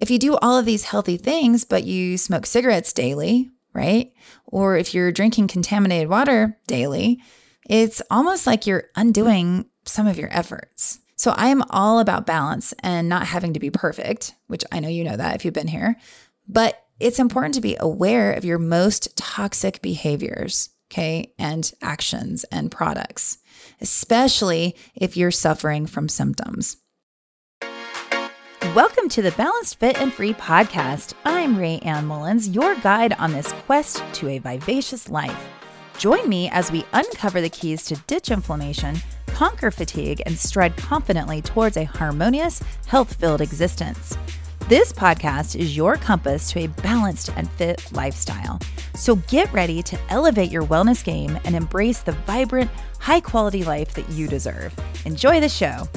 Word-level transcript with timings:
if 0.00 0.10
you 0.10 0.18
do 0.18 0.36
all 0.36 0.56
of 0.58 0.64
these 0.64 0.84
healthy 0.84 1.16
things, 1.16 1.64
but 1.64 1.84
you 1.84 2.18
smoke 2.18 2.46
cigarettes 2.46 2.92
daily, 2.92 3.50
right? 3.72 4.12
Or 4.46 4.76
if 4.76 4.94
you're 4.94 5.12
drinking 5.12 5.48
contaminated 5.48 6.08
water 6.08 6.58
daily, 6.66 7.20
it's 7.68 8.00
almost 8.10 8.46
like 8.46 8.66
you're 8.66 8.84
undoing 8.96 9.66
some 9.84 10.06
of 10.06 10.18
your 10.18 10.28
efforts. 10.32 11.00
So 11.16 11.32
I 11.32 11.48
am 11.48 11.64
all 11.70 11.98
about 11.98 12.26
balance 12.26 12.72
and 12.80 13.08
not 13.08 13.26
having 13.26 13.52
to 13.54 13.60
be 13.60 13.70
perfect, 13.70 14.34
which 14.46 14.64
I 14.70 14.80
know 14.80 14.88
you 14.88 15.02
know 15.02 15.16
that 15.16 15.34
if 15.34 15.44
you've 15.44 15.54
been 15.54 15.68
here. 15.68 15.96
But 16.46 16.80
it's 17.00 17.18
important 17.18 17.54
to 17.54 17.60
be 17.60 17.76
aware 17.78 18.32
of 18.32 18.44
your 18.44 18.58
most 18.58 19.16
toxic 19.16 19.82
behaviors, 19.82 20.70
okay, 20.90 21.34
and 21.38 21.70
actions 21.82 22.44
and 22.44 22.70
products, 22.70 23.38
especially 23.80 24.76
if 24.94 25.16
you're 25.16 25.30
suffering 25.30 25.86
from 25.86 26.08
symptoms. 26.08 26.76
Welcome 28.78 29.08
to 29.08 29.22
the 29.22 29.32
Balanced 29.32 29.80
Fit 29.80 30.00
and 30.00 30.12
Free 30.12 30.32
podcast. 30.32 31.14
I'm 31.24 31.56
Raeanne 31.56 32.04
Mullins, 32.04 32.48
your 32.48 32.76
guide 32.76 33.12
on 33.14 33.32
this 33.32 33.50
quest 33.66 34.00
to 34.12 34.28
a 34.28 34.38
vivacious 34.38 35.08
life. 35.08 35.48
Join 35.98 36.28
me 36.28 36.48
as 36.50 36.70
we 36.70 36.84
uncover 36.92 37.40
the 37.40 37.48
keys 37.48 37.84
to 37.86 37.96
ditch 38.06 38.30
inflammation, 38.30 38.94
conquer 39.26 39.72
fatigue, 39.72 40.22
and 40.26 40.38
stride 40.38 40.76
confidently 40.76 41.42
towards 41.42 41.76
a 41.76 41.86
harmonious, 41.86 42.62
health 42.86 43.14
filled 43.14 43.40
existence. 43.40 44.16
This 44.68 44.92
podcast 44.92 45.56
is 45.56 45.76
your 45.76 45.96
compass 45.96 46.48
to 46.52 46.60
a 46.60 46.68
balanced 46.68 47.32
and 47.34 47.50
fit 47.50 47.84
lifestyle. 47.90 48.60
So 48.94 49.16
get 49.26 49.52
ready 49.52 49.82
to 49.82 49.98
elevate 50.08 50.52
your 50.52 50.66
wellness 50.66 51.04
game 51.04 51.36
and 51.44 51.56
embrace 51.56 52.02
the 52.02 52.12
vibrant, 52.12 52.70
high 53.00 53.22
quality 53.22 53.64
life 53.64 53.92
that 53.94 54.08
you 54.10 54.28
deserve. 54.28 54.72
Enjoy 55.04 55.40
the 55.40 55.48
show. 55.48 55.88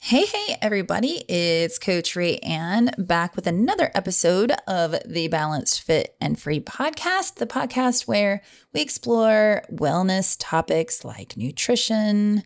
Hey, 0.00 0.26
hey, 0.26 0.56
everybody. 0.62 1.24
It's 1.28 1.76
Coach 1.76 2.14
Raeanne 2.14 2.94
back 3.04 3.34
with 3.34 3.48
another 3.48 3.90
episode 3.96 4.52
of 4.68 4.94
the 5.04 5.26
Balanced 5.26 5.82
Fit 5.82 6.14
and 6.20 6.38
Free 6.38 6.60
podcast, 6.60 7.34
the 7.34 7.46
podcast 7.46 8.06
where 8.06 8.40
we 8.72 8.80
explore 8.80 9.64
wellness 9.72 10.36
topics 10.38 11.04
like 11.04 11.36
nutrition, 11.36 12.44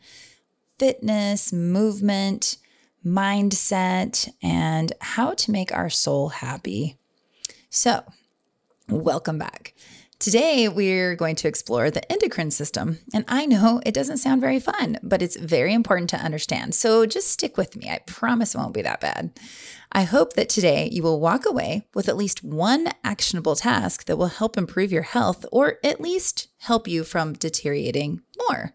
fitness, 0.78 1.52
movement, 1.52 2.56
mindset, 3.04 4.30
and 4.42 4.92
how 5.00 5.34
to 5.34 5.52
make 5.52 5.72
our 5.72 5.90
soul 5.90 6.30
happy. 6.30 6.96
So, 7.68 8.02
welcome 8.88 9.38
back. 9.38 9.74
Today, 10.22 10.68
we're 10.68 11.16
going 11.16 11.34
to 11.34 11.48
explore 11.48 11.90
the 11.90 12.12
endocrine 12.12 12.52
system. 12.52 13.00
And 13.12 13.24
I 13.26 13.44
know 13.44 13.82
it 13.84 13.92
doesn't 13.92 14.18
sound 14.18 14.40
very 14.40 14.60
fun, 14.60 15.00
but 15.02 15.20
it's 15.20 15.36
very 15.36 15.74
important 15.74 16.10
to 16.10 16.16
understand. 16.16 16.76
So 16.76 17.06
just 17.06 17.26
stick 17.26 17.56
with 17.56 17.74
me. 17.74 17.90
I 17.90 17.98
promise 18.06 18.54
it 18.54 18.58
won't 18.58 18.72
be 18.72 18.82
that 18.82 19.00
bad. 19.00 19.36
I 19.90 20.04
hope 20.04 20.34
that 20.34 20.48
today 20.48 20.88
you 20.92 21.02
will 21.02 21.18
walk 21.18 21.44
away 21.44 21.88
with 21.92 22.08
at 22.08 22.16
least 22.16 22.44
one 22.44 22.90
actionable 23.02 23.56
task 23.56 24.04
that 24.04 24.16
will 24.16 24.28
help 24.28 24.56
improve 24.56 24.92
your 24.92 25.02
health 25.02 25.44
or 25.50 25.78
at 25.82 26.00
least 26.00 26.46
help 26.58 26.86
you 26.86 27.02
from 27.02 27.32
deteriorating 27.32 28.20
more. 28.46 28.74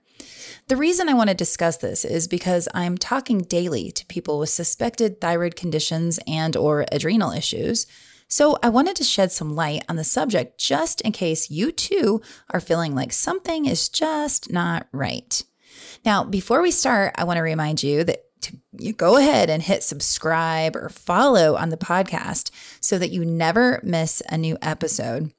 The 0.67 0.75
reason 0.75 1.07
I 1.07 1.13
want 1.13 1.29
to 1.29 1.33
discuss 1.33 1.77
this 1.77 2.03
is 2.03 2.27
because 2.27 2.67
I'm 2.73 2.97
talking 2.97 3.39
daily 3.39 3.89
to 3.91 4.05
people 4.07 4.37
with 4.37 4.49
suspected 4.49 5.21
thyroid 5.21 5.55
conditions 5.55 6.19
and 6.27 6.57
or 6.57 6.85
adrenal 6.91 7.31
issues 7.31 7.87
so 8.27 8.57
I 8.61 8.69
wanted 8.69 8.95
to 8.97 9.03
shed 9.03 9.31
some 9.31 9.55
light 9.55 9.83
on 9.87 9.95
the 9.95 10.03
subject 10.03 10.59
just 10.59 11.01
in 11.01 11.11
case 11.11 11.49
you 11.49 11.71
too 11.71 12.21
are 12.49 12.59
feeling 12.59 12.93
like 12.93 13.13
something 13.13 13.65
is 13.65 13.89
just 13.89 14.51
not 14.51 14.87
right. 14.91 15.43
Now, 16.05 16.23
before 16.23 16.61
we 16.61 16.71
start, 16.71 17.13
I 17.17 17.23
want 17.23 17.37
to 17.37 17.41
remind 17.41 17.83
you 17.83 18.03
that 18.03 18.23
to, 18.41 18.57
you 18.77 18.93
go 18.93 19.17
ahead 19.17 19.49
and 19.49 19.63
hit 19.63 19.83
subscribe 19.83 20.75
or 20.75 20.89
follow 20.89 21.55
on 21.55 21.69
the 21.69 21.77
podcast 21.77 22.51
so 22.79 22.97
that 22.97 23.11
you 23.11 23.25
never 23.25 23.79
miss 23.83 24.21
a 24.29 24.37
new 24.37 24.57
episode. 24.61 25.31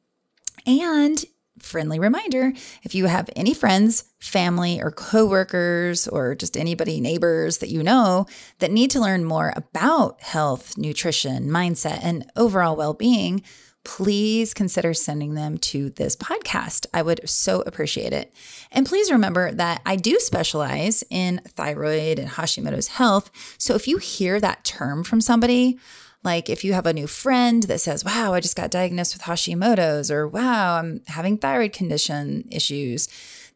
And 0.67 1.25
friendly 1.61 1.99
reminder 1.99 2.53
if 2.83 2.95
you 2.95 3.07
have 3.07 3.31
any 3.37 3.55
friends, 3.55 4.05
family, 4.19 4.81
or 4.81 4.91
coworkers, 4.91 6.09
or 6.09 6.35
just 6.35 6.57
anybody, 6.57 7.01
neighbors 7.01 7.59
that 7.59 7.69
you 7.69 7.83
know 7.83 8.27
that 8.59 8.73
need 8.73 8.91
to 8.93 9.01
learn 9.01 9.25
more 9.25 9.53
about 9.57 10.21
health, 10.23 10.77
nutrition, 10.77 11.49
mindset, 11.49 12.01
and 12.03 12.31
overall 12.37 12.77
well 12.77 12.95
being, 12.95 13.43
please 13.85 14.53
consider 14.53 14.93
sending 14.93 15.35
them 15.35 15.57
to 15.57 15.91
this 15.91 16.15
podcast. 16.15 16.87
I 16.93 17.01
would 17.01 17.27
so 17.29 17.63
appreciate 17.63 18.13
it. 18.13 18.35
And 18.71 18.87
please 18.87 19.11
remember 19.11 19.51
that 19.53 19.81
I 19.87 19.97
do 19.97 20.19
specialize 20.19 21.03
in 21.09 21.41
thyroid 21.47 22.19
and 22.19 22.29
Hashimoto's 22.29 22.89
health. 22.89 23.31
So 23.57 23.75
if 23.75 23.89
you 23.89 23.97
hear 23.97 24.41
that 24.41 24.65
term 24.65 25.05
from 25.05 25.21
somebody, 25.21 25.79
like 26.25 26.51
if 26.51 26.65
you 26.65 26.73
have 26.73 26.87
a 26.87 26.93
new 26.93 27.07
friend 27.07 27.63
that 27.65 27.81
says, 27.81 28.05
wow, 28.05 28.35
I 28.35 28.41
just 28.41 28.57
got 28.57 28.71
diagnosed 28.71 29.15
with 29.15 29.23
Hashimoto's, 29.23 30.11
or 30.11 30.27
wow, 30.27 30.77
I'm 30.77 31.03
having 31.07 31.39
thyroid 31.39 31.73
condition 31.73 32.47
issues, 32.51 33.09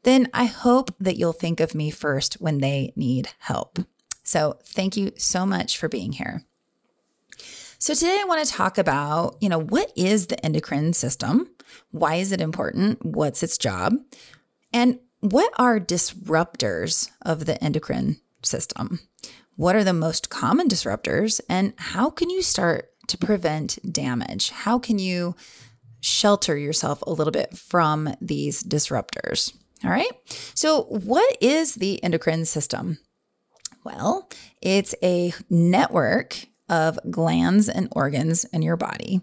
then 0.04 0.28
I 0.32 0.44
hope 0.44 0.94
that 1.00 1.16
you'll 1.16 1.32
think 1.32 1.60
of 1.60 1.74
me 1.74 1.90
first 1.90 2.34
when 2.34 2.58
they 2.58 2.92
need 2.96 3.28
help. 3.38 3.78
So 4.22 4.58
thank 4.64 4.96
you 4.96 5.12
so 5.16 5.44
much 5.44 5.76
for 5.76 5.88
being 5.88 6.12
here. 6.12 6.44
So 7.78 7.94
today 7.94 8.20
I 8.20 8.26
want 8.26 8.46
to 8.46 8.52
talk 8.52 8.78
about, 8.78 9.36
you 9.40 9.48
know, 9.48 9.60
what 9.60 9.92
is 9.96 10.28
the 10.28 10.44
endocrine 10.44 10.92
system? 10.92 11.50
Why 11.90 12.16
is 12.16 12.30
it 12.30 12.40
important? 12.40 13.04
What's 13.04 13.42
its 13.42 13.58
job? 13.58 13.94
And 14.72 15.00
what 15.18 15.52
are 15.56 15.80
disruptors 15.80 17.10
of 17.22 17.44
the 17.44 17.62
endocrine 17.62 18.20
system? 18.44 19.00
What 19.62 19.76
are 19.76 19.84
the 19.84 19.92
most 19.92 20.28
common 20.28 20.66
disruptors 20.66 21.40
and 21.48 21.72
how 21.76 22.10
can 22.10 22.30
you 22.30 22.42
start 22.42 22.90
to 23.06 23.16
prevent 23.16 23.78
damage? 23.92 24.50
How 24.50 24.80
can 24.80 24.98
you 24.98 25.36
shelter 26.00 26.58
yourself 26.58 27.00
a 27.02 27.12
little 27.12 27.30
bit 27.30 27.56
from 27.56 28.12
these 28.20 28.64
disruptors? 28.64 29.54
All 29.84 29.90
right. 29.92 30.10
So, 30.54 30.82
what 30.86 31.38
is 31.40 31.76
the 31.76 32.02
endocrine 32.02 32.44
system? 32.44 32.98
Well, 33.84 34.28
it's 34.60 34.96
a 35.00 35.32
network 35.48 36.46
of 36.68 36.98
glands 37.08 37.68
and 37.68 37.86
organs 37.92 38.44
in 38.46 38.62
your 38.62 38.76
body, 38.76 39.20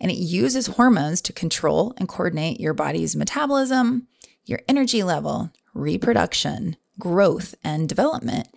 and 0.00 0.12
it 0.12 0.16
uses 0.16 0.68
hormones 0.68 1.20
to 1.22 1.32
control 1.32 1.92
and 1.96 2.08
coordinate 2.08 2.60
your 2.60 2.72
body's 2.72 3.16
metabolism, 3.16 4.06
your 4.44 4.60
energy 4.68 5.02
level, 5.02 5.50
reproduction, 5.74 6.76
growth, 7.02 7.54
and 7.64 7.88
development 7.88 8.48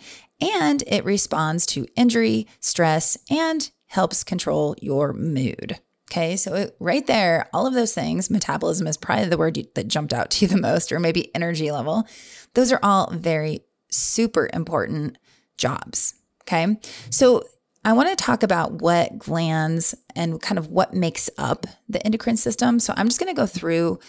and 0.41 0.83
it 0.87 1.05
responds 1.05 1.65
to 1.65 1.87
injury, 1.95 2.47
stress, 2.59 3.17
and 3.29 3.71
helps 3.87 4.23
control 4.23 4.75
your 4.81 5.13
mood. 5.13 5.79
Okay, 6.11 6.35
so 6.35 6.69
right 6.79 7.05
there, 7.07 7.49
all 7.51 7.65
of 7.65 7.73
those 7.73 7.93
things, 7.93 8.29
metabolism 8.29 8.85
is 8.85 8.97
probably 8.97 9.25
the 9.25 9.37
word 9.37 9.57
that 9.73 9.87
jumped 9.87 10.13
out 10.13 10.29
to 10.31 10.45
you 10.45 10.49
the 10.49 10.61
most, 10.61 10.91
or 10.91 10.99
maybe 10.99 11.33
energy 11.33 11.71
level. 11.71 12.07
Those 12.53 12.71
are 12.71 12.79
all 12.83 13.09
very 13.11 13.61
super 13.89 14.49
important 14.53 15.17
jobs. 15.57 16.13
Okay, 16.43 16.77
so 17.09 17.43
I 17.83 17.93
want 17.93 18.09
to 18.09 18.15
talk 18.15 18.43
about 18.43 18.73
what 18.73 19.17
glands 19.17 19.95
and 20.15 20.39
kind 20.41 20.59
of 20.59 20.67
what 20.67 20.93
makes 20.93 21.29
up 21.37 21.65
the 21.89 22.03
endocrine 22.05 22.37
system. 22.37 22.79
So 22.79 22.93
I'm 22.95 23.07
just 23.07 23.19
going 23.19 23.33
to 23.33 23.39
go 23.39 23.47
through 23.47 23.99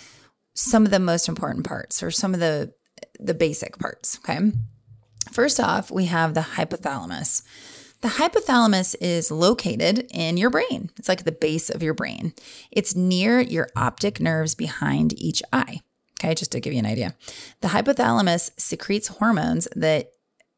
some 0.55 0.85
of 0.85 0.91
the 0.91 0.99
most 0.99 1.29
important 1.29 1.67
parts 1.67 2.03
or 2.03 2.11
some 2.11 2.35
of 2.35 2.41
the 2.41 2.73
the 3.19 3.35
basic 3.35 3.79
parts. 3.79 4.19
Okay. 4.19 4.53
First 5.33 5.61
off, 5.61 5.91
we 5.91 6.07
have 6.07 6.35
the 6.35 6.41
hypothalamus. 6.41 7.43
The 8.03 8.09
hypothalamus 8.09 8.95
is 9.01 9.31
located 9.31 10.07
in 10.11 10.37
your 10.37 10.51
brain. 10.51 10.91
It's 10.97 11.09
like 11.09 11.25
the 11.25 11.33
base 11.33 11.71
of 11.71 11.83
your 11.83 11.95
brain. 11.95 12.35
It's 12.71 12.95
near 12.95 13.41
your 13.41 13.69
optic 13.75 14.21
nerves 14.21 14.55
behind 14.55 15.19
each 15.19 15.43
eye. 15.53 15.81
Okay, 16.21 16.35
just 16.35 16.53
to 16.53 16.61
give 16.61 16.73
you 16.73 16.79
an 16.79 16.87
idea. 16.87 17.15
The 17.61 17.69
hypothalamus 17.69 18.51
secretes 18.57 19.09
hormones 19.09 19.67
that 19.75 20.13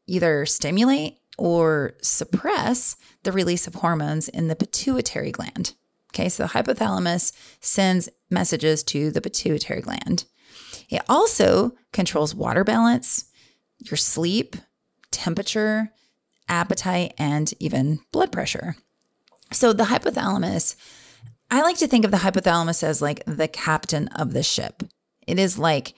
either 0.07 0.45
stimulate 0.45 1.17
or 1.37 1.93
suppress 2.01 2.95
the 3.23 3.31
release 3.31 3.67
of 3.67 3.75
hormones 3.75 4.29
in 4.29 4.47
the 4.47 4.55
pituitary 4.55 5.31
gland. 5.31 5.73
Okay, 6.13 6.29
so 6.29 6.43
the 6.43 6.49
hypothalamus 6.49 7.31
sends 7.61 8.09
messages 8.29 8.83
to 8.83 9.11
the 9.11 9.21
pituitary 9.21 9.81
gland. 9.81 10.25
It 10.89 11.01
also 11.07 11.73
controls 11.93 12.35
water 12.35 12.63
balance, 12.63 13.25
your 13.79 13.97
sleep, 13.97 14.55
temperature, 15.11 15.91
appetite, 16.47 17.13
and 17.17 17.53
even 17.59 17.99
blood 18.11 18.31
pressure. 18.31 18.75
So 19.51 19.73
the 19.73 19.85
hypothalamus, 19.85 20.75
I 21.51 21.61
like 21.61 21.77
to 21.77 21.87
think 21.87 22.05
of 22.05 22.11
the 22.11 22.17
hypothalamus 22.17 22.83
as 22.83 23.01
like 23.01 23.23
the 23.25 23.47
captain 23.47 24.07
of 24.09 24.33
the 24.33 24.43
ship. 24.43 24.83
It 25.27 25.39
is 25.39 25.57
like 25.57 25.93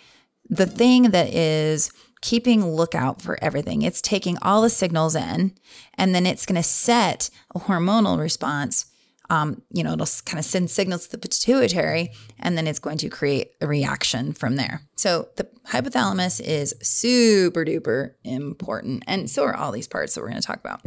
the 0.49 0.65
thing 0.65 1.11
that 1.11 1.33
is 1.33 1.91
keeping 2.21 2.65
lookout 2.65 3.21
for 3.21 3.41
everything. 3.41 3.81
It's 3.81 4.01
taking 4.01 4.37
all 4.41 4.61
the 4.61 4.69
signals 4.69 5.15
in 5.15 5.53
and 5.95 6.13
then 6.13 6.25
it's 6.25 6.45
going 6.45 6.61
to 6.61 6.63
set 6.63 7.29
a 7.55 7.59
hormonal 7.59 8.19
response 8.19 8.90
um, 9.31 9.62
you 9.72 9.81
know, 9.81 9.94
it'll 9.94 10.10
kind 10.25 10.39
of 10.39 10.44
send 10.44 10.69
signals 10.69 11.06
to 11.06 11.12
the 11.12 11.18
pituitary 11.18 12.12
and 12.38 12.57
then 12.57 12.68
it's 12.68 12.80
going 12.80 12.98
to 12.98 13.07
create 13.07 13.51
a 13.62 13.68
reaction 13.68 14.33
from 14.33 14.57
there. 14.57 14.81
So 14.98 15.30
the 15.38 15.48
hypothalamus 15.69 16.42
is 16.42 16.75
super 16.81 17.63
duper 17.63 18.16
important. 18.25 19.06
And 19.07 19.30
so 19.30 19.45
are 19.45 19.56
all 19.56 19.72
these 19.72 19.88
parts 19.88 20.13
that 20.13 20.22
we're 20.22 20.31
going 20.31 20.42
to 20.42 20.45
talk 20.45 20.60
about. 20.60 20.81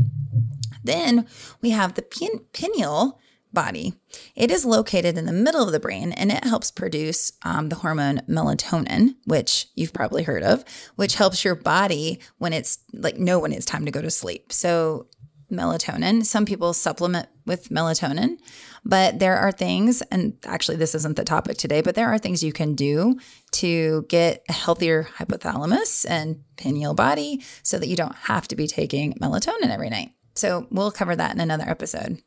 Then 0.85 1.27
we 1.63 1.71
have 1.71 1.95
the 1.95 2.03
pin- 2.03 2.45
pineal 2.53 3.19
body. 3.55 3.95
It 4.37 4.51
is 4.51 4.67
located 4.67 5.17
in 5.17 5.25
the 5.25 5.33
middle 5.33 5.63
of 5.63 5.73
the 5.73 5.81
brain 5.81 6.13
and 6.13 6.31
it 6.31 6.45
helps 6.45 6.71
produce 6.71 7.33
um, 7.45 7.71
the 7.71 7.77
hormone 7.77 8.21
melatonin, 8.29 9.15
which 9.25 9.69
you've 9.75 9.95
probably 9.95 10.25
heard 10.25 10.43
of, 10.43 10.67
which 10.97 11.15
helps 11.15 11.47
your 11.47 11.55
body 11.55 12.21
when 12.37 12.53
it's 12.53 12.81
like 12.93 13.17
know 13.17 13.39
when 13.39 13.53
it's 13.53 13.65
time 13.65 13.87
to 13.87 13.91
go 13.91 14.03
to 14.03 14.11
sleep. 14.11 14.53
So 14.53 15.07
melatonin. 15.51 16.27
Some 16.27 16.45
people 16.45 16.75
supplement 16.75 17.29
with 17.47 17.69
melatonin, 17.69 18.39
but 18.85 19.19
there 19.19 19.37
are 19.37 19.53
things, 19.53 20.03
and 20.03 20.37
actually, 20.45 20.77
this 20.77 20.95
isn't 20.95 21.17
the 21.17 21.25
topic 21.25 21.57
today, 21.57 21.81
but 21.81 21.95
there 21.95 22.09
are 22.09 22.19
things 22.19 22.43
you 22.43 22.53
can 22.53 22.75
do 22.75 23.19
to 23.53 24.07
get 24.09 24.43
a 24.49 24.53
healthier 24.53 25.09
hypothalamus 25.19 26.07
and 26.09 26.43
pineal 26.57 26.95
body 26.95 27.43
so 27.63 27.79
that 27.79 27.89
you 27.89 27.97
don't 27.97 28.17
have 28.17 28.49
to 28.49 28.57
be 28.57 28.67
taking 28.67 29.15
melatonin 29.15 29.71
every 29.71 29.91
night. 29.91 30.13
So, 30.35 30.67
we'll 30.71 30.91
cover 30.91 31.15
that 31.15 31.35
in 31.35 31.41
another 31.41 31.69
episode. 31.69 32.23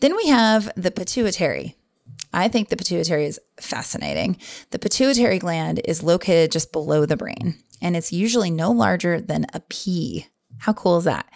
Then 0.00 0.16
we 0.16 0.28
have 0.28 0.70
the 0.76 0.90
pituitary. 0.90 1.76
I 2.32 2.48
think 2.48 2.68
the 2.68 2.76
pituitary 2.76 3.24
is 3.24 3.40
fascinating. 3.58 4.38
The 4.70 4.78
pituitary 4.78 5.38
gland 5.38 5.80
is 5.84 6.02
located 6.02 6.52
just 6.52 6.72
below 6.72 7.06
the 7.06 7.16
brain, 7.16 7.62
and 7.80 7.96
it's 7.96 8.12
usually 8.12 8.50
no 8.50 8.70
larger 8.70 9.20
than 9.20 9.46
a 9.54 9.60
pea. 9.60 10.26
How 10.58 10.72
cool 10.72 10.98
is 10.98 11.04
that? 11.04 11.26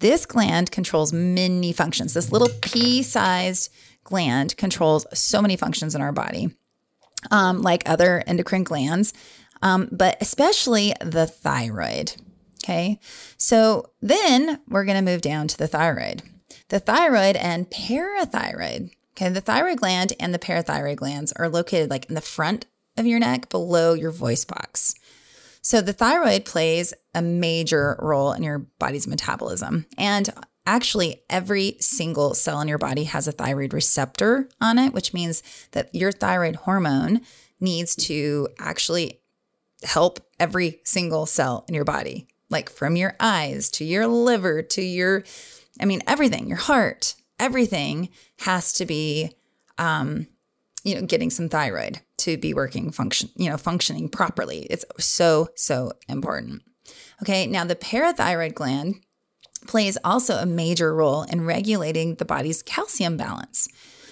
This 0.00 0.26
gland 0.26 0.70
controls 0.70 1.12
many 1.12 1.72
functions. 1.72 2.14
This 2.14 2.30
little 2.30 2.50
pea 2.62 3.02
sized 3.02 3.72
gland 4.04 4.56
controls 4.56 5.06
so 5.12 5.42
many 5.42 5.56
functions 5.56 5.94
in 5.94 6.00
our 6.00 6.12
body, 6.12 6.50
um, 7.30 7.62
like 7.62 7.88
other 7.88 8.22
endocrine 8.26 8.64
glands, 8.64 9.12
um, 9.62 9.88
but 9.90 10.16
especially 10.20 10.94
the 11.00 11.26
thyroid. 11.26 12.14
Okay. 12.64 13.00
So 13.36 13.90
then 14.00 14.60
we're 14.68 14.84
going 14.84 15.02
to 15.02 15.10
move 15.10 15.20
down 15.20 15.48
to 15.48 15.56
the 15.56 15.68
thyroid. 15.68 16.22
The 16.68 16.80
thyroid 16.80 17.36
and 17.36 17.68
parathyroid. 17.70 18.90
Okay. 19.16 19.28
The 19.30 19.40
thyroid 19.40 19.78
gland 19.78 20.12
and 20.20 20.32
the 20.32 20.38
parathyroid 20.38 20.96
glands 20.96 21.32
are 21.32 21.48
located 21.48 21.90
like 21.90 22.06
in 22.06 22.14
the 22.14 22.20
front 22.20 22.66
of 22.96 23.06
your 23.06 23.18
neck 23.18 23.48
below 23.48 23.94
your 23.94 24.10
voice 24.10 24.44
box. 24.44 24.94
So 25.62 25.80
the 25.80 25.92
thyroid 25.92 26.44
plays 26.44 26.94
a 27.18 27.22
major 27.22 27.96
role 27.98 28.32
in 28.32 28.42
your 28.42 28.60
body's 28.78 29.08
metabolism. 29.08 29.86
And 29.98 30.30
actually, 30.64 31.22
every 31.28 31.76
single 31.80 32.32
cell 32.32 32.60
in 32.60 32.68
your 32.68 32.78
body 32.78 33.04
has 33.04 33.26
a 33.26 33.32
thyroid 33.32 33.74
receptor 33.74 34.48
on 34.60 34.78
it, 34.78 34.92
which 34.92 35.12
means 35.12 35.42
that 35.72 35.92
your 35.92 36.12
thyroid 36.12 36.56
hormone 36.56 37.22
needs 37.58 37.96
to 37.96 38.48
actually 38.60 39.20
help 39.82 40.20
every 40.38 40.80
single 40.84 41.26
cell 41.26 41.64
in 41.68 41.74
your 41.74 41.84
body, 41.84 42.28
like 42.50 42.70
from 42.70 42.94
your 42.94 43.16
eyes 43.18 43.68
to 43.70 43.84
your 43.84 44.06
liver 44.06 44.62
to 44.62 44.82
your, 44.82 45.24
I 45.80 45.84
mean, 45.84 46.02
everything, 46.06 46.48
your 46.48 46.58
heart, 46.58 47.16
everything 47.40 48.10
has 48.40 48.72
to 48.74 48.86
be, 48.86 49.32
um, 49.76 50.28
you 50.84 50.94
know, 50.94 51.02
getting 51.02 51.30
some 51.30 51.48
thyroid 51.48 52.00
to 52.18 52.36
be 52.36 52.54
working 52.54 52.92
function, 52.92 53.30
you 53.36 53.50
know, 53.50 53.56
functioning 53.56 54.08
properly. 54.08 54.66
It's 54.70 54.84
so, 54.98 55.48
so 55.56 55.92
important. 56.08 56.62
Okay, 57.22 57.46
now 57.46 57.64
the 57.64 57.76
parathyroid 57.76 58.54
gland 58.54 59.00
plays 59.66 59.98
also 60.04 60.36
a 60.36 60.46
major 60.46 60.94
role 60.94 61.22
in 61.22 61.44
regulating 61.44 62.14
the 62.14 62.24
body's 62.24 62.62
calcium 62.62 63.16
balance. 63.16 63.68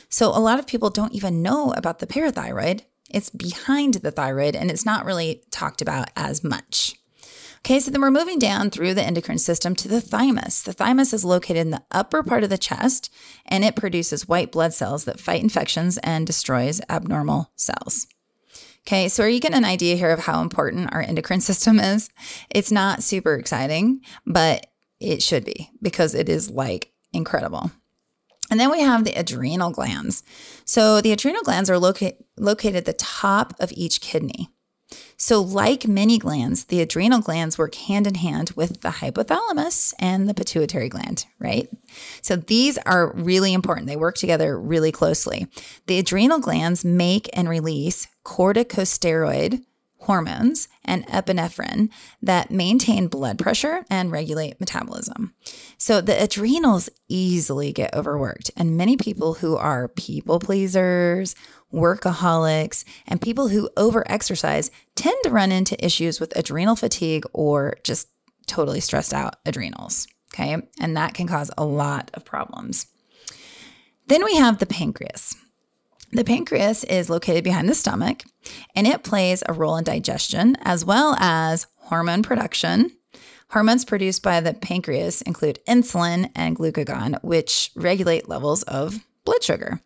So 0.09 0.29
a 0.29 0.41
lot 0.41 0.59
of 0.59 0.67
people 0.67 0.91
don't 0.91 1.15
even 1.15 1.43
know 1.43 1.73
about 1.77 2.01
the 2.01 2.07
parathyroid. 2.07 2.83
It's 3.11 3.31
behind 3.31 3.95
the 3.95 4.11
thyroid 4.11 4.57
and 4.57 4.71
it's 4.71 4.87
not 4.87 5.05
really 5.05 5.43
talked 5.51 5.81
about 5.81 6.09
as 6.17 6.43
much. 6.43 6.97
Okay, 7.59 7.81
so 7.81 7.91
then 7.91 8.01
we're 8.01 8.11
moving 8.11 8.39
down 8.39 8.71
through 8.71 8.95
the 8.95 9.03
endocrine 9.03 9.39
system 9.39 9.75
to 9.77 9.89
the 9.89 10.01
thymus. 10.01 10.63
The 10.63 10.73
thymus 10.73 11.13
is 11.13 11.25
located 11.25 11.59
in 11.59 11.71
the 11.71 11.83
upper 11.91 12.23
part 12.23 12.45
of 12.45 12.51
the 12.51 12.59
chest 12.59 13.13
and 13.45 13.65
it 13.65 13.75
produces 13.75 14.29
white 14.29 14.53
blood 14.53 14.73
cells 14.73 15.05
that 15.05 15.19
fight 15.19 15.43
infections 15.43 15.99
and 15.99 16.27
destroys 16.27 16.81
abnormal 16.89 17.51
cells. 17.57 18.07
Okay, 18.87 19.09
so 19.09 19.25
are 19.25 19.29
you 19.29 19.41
getting 19.41 19.59
an 19.59 19.65
idea 19.65 19.97
here 19.97 20.13
of 20.13 20.21
how 20.21 20.41
important 20.43 20.95
our 20.95 21.01
endocrine 21.01 21.41
system 21.41 21.81
is? 21.81 22.09
It's 22.51 22.71
not 22.71 23.03
super 23.03 23.35
exciting, 23.35 24.01
but 24.25 24.69
it 25.01 25.25
should 25.25 25.45
be 25.45 25.71
because 25.83 26.15
it 26.15 26.29
is 26.29 26.51
like 26.51 26.93
incredible. 27.13 27.73
And 28.49 28.61
then 28.61 28.71
we 28.71 28.81
have 28.81 29.03
the 29.03 29.19
adrenal 29.19 29.71
glands. 29.71 30.23
So 30.65 31.01
the 31.01 31.11
adrenal 31.11 31.43
glands 31.43 31.69
are 31.69 31.81
loca- 31.81 32.15
located 32.37 32.77
at 32.77 32.85
the 32.85 32.93
top 32.93 33.55
of 33.59 33.73
each 33.75 34.01
kidney. 34.01 34.51
So, 35.19 35.41
like 35.41 35.89
many 35.89 36.19
glands, 36.19 36.65
the 36.65 36.83
adrenal 36.83 37.21
glands 37.21 37.57
work 37.57 37.75
hand 37.75 38.07
in 38.07 38.17
hand 38.17 38.51
with 38.51 38.83
the 38.83 38.91
hypothalamus 38.91 39.95
and 39.99 40.29
the 40.29 40.35
pituitary 40.35 40.89
gland, 40.91 41.25
right? 41.39 41.69
So, 42.21 42.37
these 42.37 42.77
are 42.79 43.13
really 43.15 43.55
important. 43.55 43.87
They 43.87 43.97
work 43.97 44.17
together 44.17 44.59
really 44.59 44.93
closely. 44.93 45.47
The 45.87 45.99
adrenal 45.99 46.39
glands 46.39 46.85
make 46.85 47.31
and 47.33 47.49
release 47.49 48.07
corticosteroid 48.25 49.63
hormones 50.07 50.69
and 50.85 51.07
epinephrine 51.09 51.89
that 52.23 52.51
maintain 52.51 53.09
blood 53.09 53.39
pressure 53.39 53.85
and 53.91 54.13
regulate 54.13 54.61
metabolism. 54.61 55.35
So 55.79 56.01
the 56.01 56.23
adrenals 56.23 56.89
easily 57.09 57.73
get 57.73 57.95
overworked, 57.95 58.51
and 58.57 58.77
many 58.77 58.97
people 58.97 59.35
who 59.35 59.57
are 59.57 59.89
people 59.89 60.39
pleasers, 60.39 61.35
workaholics, 61.73 62.85
and 63.07 63.21
people 63.21 63.49
who 63.49 63.71
overexercise 63.77 64.71
tend 64.95 65.17
to 65.25 65.31
run 65.31 65.53
into 65.53 65.85
issues 65.85 66.21
with 66.21 66.37
adrenal 66.37 66.77
fatigue 66.77 67.25
or 67.33 67.77
just 67.83 68.09
totally 68.47 68.81
stressed 68.81 69.13
out 69.13 69.37
adrenals. 69.45 70.07
Okay. 70.33 70.57
And 70.81 70.97
that 70.97 71.15
can 71.15 71.27
cause 71.27 71.51
a 71.57 71.65
lot 71.65 72.11
of 72.15 72.25
problems. 72.25 72.87
Then 74.07 74.25
we 74.25 74.37
have 74.37 74.59
the 74.59 74.67
pancreas. 74.67 75.35
The 76.13 76.25
pancreas 76.25 76.85
is 76.85 77.11
located 77.11 77.43
behind 77.43 77.69
the 77.69 77.75
stomach 77.75 78.23
and 78.75 78.87
it 78.87 79.03
plays 79.03 79.43
a 79.47 79.53
role 79.53 79.77
in 79.77 79.85
digestion 79.85 80.57
as 80.63 80.85
well 80.85 81.17
as 81.19 81.67
hormone 81.77 82.23
production. 82.23 82.91
Hormones 83.51 83.85
produced 83.85 84.23
by 84.23 84.41
the 84.41 84.55
pancreas 84.55 85.23
include 85.23 85.59
insulin 85.69 86.31
and 86.35 86.57
glucagon, 86.57 87.23
which 87.23 87.71
regulate 87.75 88.29
levels 88.29 88.63
of 88.65 89.05
blood 89.25 89.43
sugar. 89.43 89.81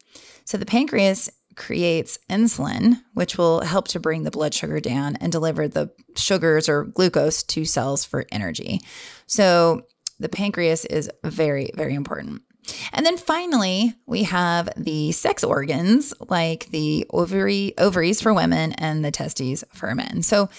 So 0.45 0.59
the 0.59 0.67
pancreas 0.67 1.31
creates 1.57 2.19
insulin, 2.29 3.03
which 3.15 3.37
will 3.37 3.61
help 3.61 3.89
to 3.89 4.01
bring 4.01 4.23
the 4.23 4.31
blood 4.31 4.55
sugar 4.55 4.81
down 4.81 5.17
and 5.17 5.33
deliver 5.33 5.69
the 5.69 5.91
sugars 6.17 6.69
or 6.69 6.85
glucose 6.85 7.43
to 7.43 7.65
cells 7.65 8.05
for 8.05 8.27
energy. 8.33 8.81
So 9.27 9.83
the 10.19 10.29
pancreas 10.29 10.85
is 10.85 11.11
very, 11.25 11.71
very 11.75 11.95
important. 11.95 12.43
And 12.93 13.05
then 13.05 13.17
finally, 13.17 13.95
we 14.07 14.25
have 14.25 14.69
the 14.77 15.13
sex 15.13 15.43
organs 15.43 16.15
like 16.29 16.67
the 16.67 17.07
ovary, 17.11 17.75
ovaries 17.79 18.21
for 18.21 18.35
women 18.35 18.73
and 18.73 19.05
the 19.05 19.11
testes 19.11 19.65
for 19.73 19.95
men. 19.95 20.23
So 20.23 20.51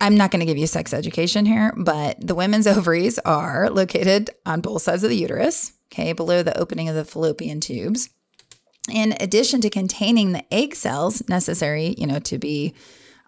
I'm 0.00 0.16
not 0.16 0.30
going 0.30 0.40
to 0.40 0.46
give 0.46 0.58
you 0.58 0.66
sex 0.66 0.92
education 0.92 1.44
here, 1.44 1.72
but 1.76 2.24
the 2.24 2.34
women's 2.34 2.66
ovaries 2.66 3.18
are 3.20 3.68
located 3.70 4.30
on 4.44 4.60
both 4.60 4.82
sides 4.82 5.02
of 5.02 5.10
the 5.10 5.16
uterus, 5.16 5.72
okay, 5.92 6.12
below 6.12 6.42
the 6.42 6.58
opening 6.58 6.88
of 6.88 6.94
the 6.94 7.04
fallopian 7.04 7.60
tubes. 7.60 8.10
In 8.90 9.14
addition 9.20 9.60
to 9.62 9.70
containing 9.70 10.32
the 10.32 10.44
egg 10.54 10.74
cells 10.74 11.26
necessary, 11.28 11.94
you 11.98 12.06
know, 12.06 12.18
to 12.20 12.38
be 12.38 12.74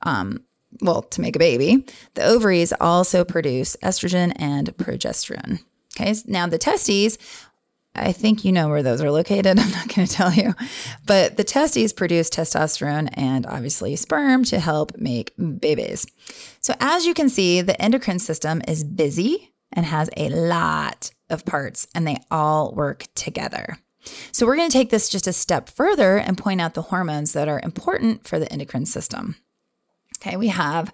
um, 0.02 0.44
well, 0.80 1.02
to 1.02 1.20
make 1.20 1.34
a 1.34 1.38
baby, 1.40 1.84
the 2.14 2.24
ovaries 2.24 2.72
also 2.80 3.24
produce 3.24 3.76
estrogen 3.82 4.32
and 4.36 4.76
progesterone. 4.76 5.60
Okay, 5.96 6.14
now 6.26 6.46
the 6.46 6.58
testes 6.58 7.18
I 7.94 8.12
think 8.12 8.44
you 8.44 8.52
know 8.52 8.68
where 8.68 8.82
those 8.82 9.02
are 9.02 9.10
located. 9.10 9.46
I'm 9.58 9.70
not 9.70 9.94
going 9.94 10.06
to 10.06 10.14
tell 10.14 10.32
you. 10.32 10.54
But 11.06 11.36
the 11.36 11.44
testes 11.44 11.92
produce 11.92 12.30
testosterone 12.30 13.08
and 13.12 13.46
obviously 13.46 13.96
sperm 13.96 14.44
to 14.44 14.60
help 14.60 14.96
make 14.96 15.32
babies. 15.36 16.06
So, 16.60 16.74
as 16.80 17.06
you 17.06 17.14
can 17.14 17.28
see, 17.28 17.60
the 17.60 17.80
endocrine 17.80 18.18
system 18.18 18.62
is 18.68 18.84
busy 18.84 19.52
and 19.72 19.84
has 19.84 20.08
a 20.16 20.28
lot 20.30 21.10
of 21.28 21.44
parts, 21.44 21.86
and 21.94 22.06
they 22.06 22.18
all 22.30 22.72
work 22.72 23.06
together. 23.14 23.78
So, 24.32 24.46
we're 24.46 24.56
going 24.56 24.70
to 24.70 24.76
take 24.76 24.90
this 24.90 25.08
just 25.08 25.26
a 25.26 25.32
step 25.32 25.68
further 25.68 26.16
and 26.16 26.38
point 26.38 26.60
out 26.60 26.74
the 26.74 26.82
hormones 26.82 27.32
that 27.32 27.48
are 27.48 27.60
important 27.62 28.26
for 28.26 28.38
the 28.38 28.50
endocrine 28.52 28.86
system. 28.86 29.36
Okay, 30.20 30.36
we 30.36 30.48
have 30.48 30.92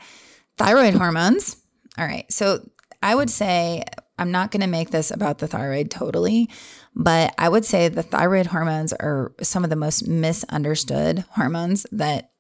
thyroid 0.57 0.95
hormones. 0.95 1.57
All 1.99 2.07
right, 2.07 2.31
so 2.33 2.69
I 3.03 3.15
would 3.15 3.31
say 3.31 3.85
I'm 4.19 4.31
not 4.31 4.51
going 4.51 4.61
to 4.61 4.67
make 4.67 4.91
this 4.91 5.11
about 5.11 5.39
the 5.39 5.49
thyroid 5.49 5.91
totally, 5.91 6.49
but 6.95 7.35
I 7.39 7.49
would 7.49 7.65
say 7.65 7.89
the 7.89 8.03
thyroid 8.03 8.47
hormones 8.47 8.93
are 8.93 9.33
some 9.43 9.65
of 9.65 9.71
the 9.71 9.77
most 9.77 10.07
misunderstood 10.07 11.25
hormones 11.31 11.87
that 11.93 12.31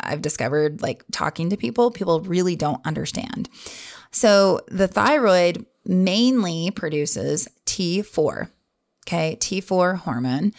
I've 0.00 0.22
discovered, 0.22 0.80
like 0.80 1.04
talking 1.12 1.50
to 1.50 1.56
people, 1.56 1.90
people 1.90 2.20
really 2.20 2.56
don't 2.56 2.84
understand. 2.86 3.50
So 4.10 4.60
the 4.68 4.88
thyroid 4.88 5.66
mainly 5.84 6.70
produces 6.70 7.48
T4, 7.66 8.50
okay, 9.06 9.36
T4 9.40 9.98
hormone. 9.98 10.52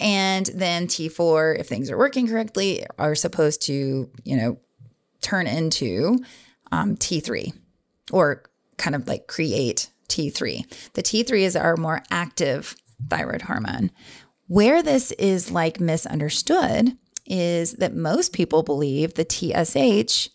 And 0.00 0.46
then 0.46 0.86
T4, 0.86 1.60
if 1.60 1.68
things 1.68 1.90
are 1.90 1.98
working 1.98 2.26
correctly, 2.26 2.84
are 2.98 3.14
supposed 3.14 3.62
to, 3.62 4.10
you 4.24 4.36
know, 4.36 4.58
turn 5.20 5.46
into 5.46 6.18
um, 6.72 6.96
T3 6.96 7.52
or 8.10 8.42
kind 8.78 8.96
of 8.96 9.06
like 9.06 9.28
create 9.28 9.90
T3. 10.08 10.92
The 10.94 11.02
T3 11.02 11.40
is 11.40 11.56
our 11.56 11.76
more 11.76 12.02
active 12.10 12.74
thyroid 13.08 13.42
hormone. 13.42 13.90
Where 14.48 14.82
this 14.82 15.12
is 15.12 15.50
like 15.50 15.80
misunderstood 15.80 16.96
is 17.26 17.74
that 17.74 17.94
most 17.94 18.32
people 18.32 18.62
believe 18.62 19.14
the 19.14 19.24
TSH 19.24 20.30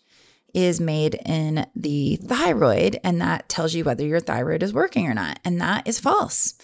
is 0.64 0.80
made 0.80 1.14
in 1.26 1.66
the 1.74 2.16
thyroid, 2.16 2.98
and 3.04 3.20
that 3.20 3.48
tells 3.48 3.74
you 3.74 3.84
whether 3.84 4.04
your 4.04 4.20
thyroid 4.20 4.62
is 4.62 4.72
working 4.72 5.06
or 5.06 5.14
not. 5.14 5.38
And 5.44 5.60
that 5.60 5.86
is 5.86 6.00
false. 6.00 6.54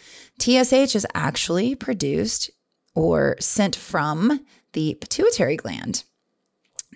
TSH 0.41 0.95
is 0.95 1.07
actually 1.15 1.75
produced 1.75 2.51
or 2.95 3.37
sent 3.41 3.77
from 3.77 4.41
the 4.73 4.97
pituitary 5.01 5.57
gland. 5.57 6.05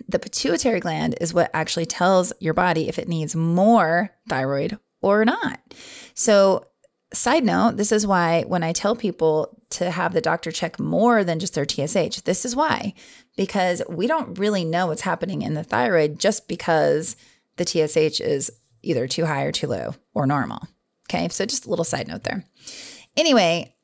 The 0.07 0.19
pituitary 0.19 0.79
gland 0.79 1.15
is 1.19 1.33
what 1.33 1.51
actually 1.53 1.85
tells 1.85 2.31
your 2.39 2.53
body 2.53 2.87
if 2.87 2.99
it 2.99 3.09
needs 3.09 3.35
more 3.35 4.11
thyroid 4.27 4.77
or 5.01 5.25
not. 5.25 5.59
So, 6.13 6.65
side 7.13 7.43
note, 7.43 7.77
this 7.77 7.91
is 7.91 8.05
why 8.05 8.43
when 8.43 8.63
I 8.63 8.71
tell 8.71 8.95
people 8.95 9.57
to 9.71 9.91
have 9.91 10.13
the 10.13 10.21
doctor 10.21 10.51
check 10.51 10.79
more 10.79 11.23
than 11.23 11.39
just 11.39 11.55
their 11.55 11.67
TSH, 11.67 12.21
this 12.21 12.45
is 12.45 12.55
why, 12.55 12.93
because 13.35 13.81
we 13.89 14.07
don't 14.07 14.37
really 14.37 14.63
know 14.63 14.87
what's 14.87 15.01
happening 15.01 15.41
in 15.41 15.53
the 15.53 15.63
thyroid 15.63 16.19
just 16.19 16.47
because 16.47 17.15
the 17.57 17.65
TSH 17.65 18.21
is 18.21 18.51
either 18.81 19.07
too 19.07 19.25
high 19.25 19.43
or 19.43 19.51
too 19.51 19.67
low 19.67 19.95
or 20.13 20.25
normal. 20.25 20.61
Okay, 21.09 21.27
so 21.29 21.45
just 21.45 21.65
a 21.65 21.69
little 21.69 21.85
side 21.85 22.07
note 22.07 22.23
there. 22.23 22.43
Anyway, 23.17 23.75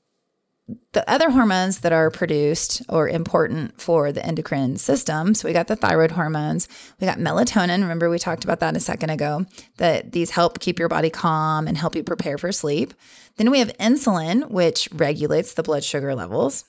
the 0.93 1.07
other 1.10 1.29
hormones 1.29 1.79
that 1.79 1.93
are 1.93 2.10
produced 2.10 2.81
or 2.89 3.07
important 3.07 3.79
for 3.79 4.12
the 4.12 4.25
endocrine 4.25 4.77
system. 4.77 5.36
So 5.36 5.48
we 5.48 5.53
got 5.53 5.67
the 5.67 5.75
thyroid 5.75 6.12
hormones, 6.12 6.67
we 7.00 7.05
got 7.05 7.19
melatonin. 7.19 7.81
Remember, 7.81 8.10
we 8.10 8.17
talked 8.17 8.43
about 8.43 8.62
that 8.62 8.75
a 8.75 8.79
second 8.79 9.12
ago, 9.12 9.45
that 9.77 10.12
these 10.13 10.31
help 10.31 10.60
keep 10.60 10.79
your 10.79 10.89
body 10.89 11.10
calm 11.10 11.67
and 11.67 11.77
help 11.77 11.95
you 11.95 12.03
prepare 12.03 12.38
for 12.38 12.51
sleep. 12.51 12.93
Then 13.38 13.51
we 13.51 13.60
have 13.60 13.77
insulin, 13.77 14.50
which 14.50 14.89
regulates 14.91 15.53
the 15.53 15.63
blood 15.63 15.84
sugar 15.84 16.15
levels. 16.15 16.65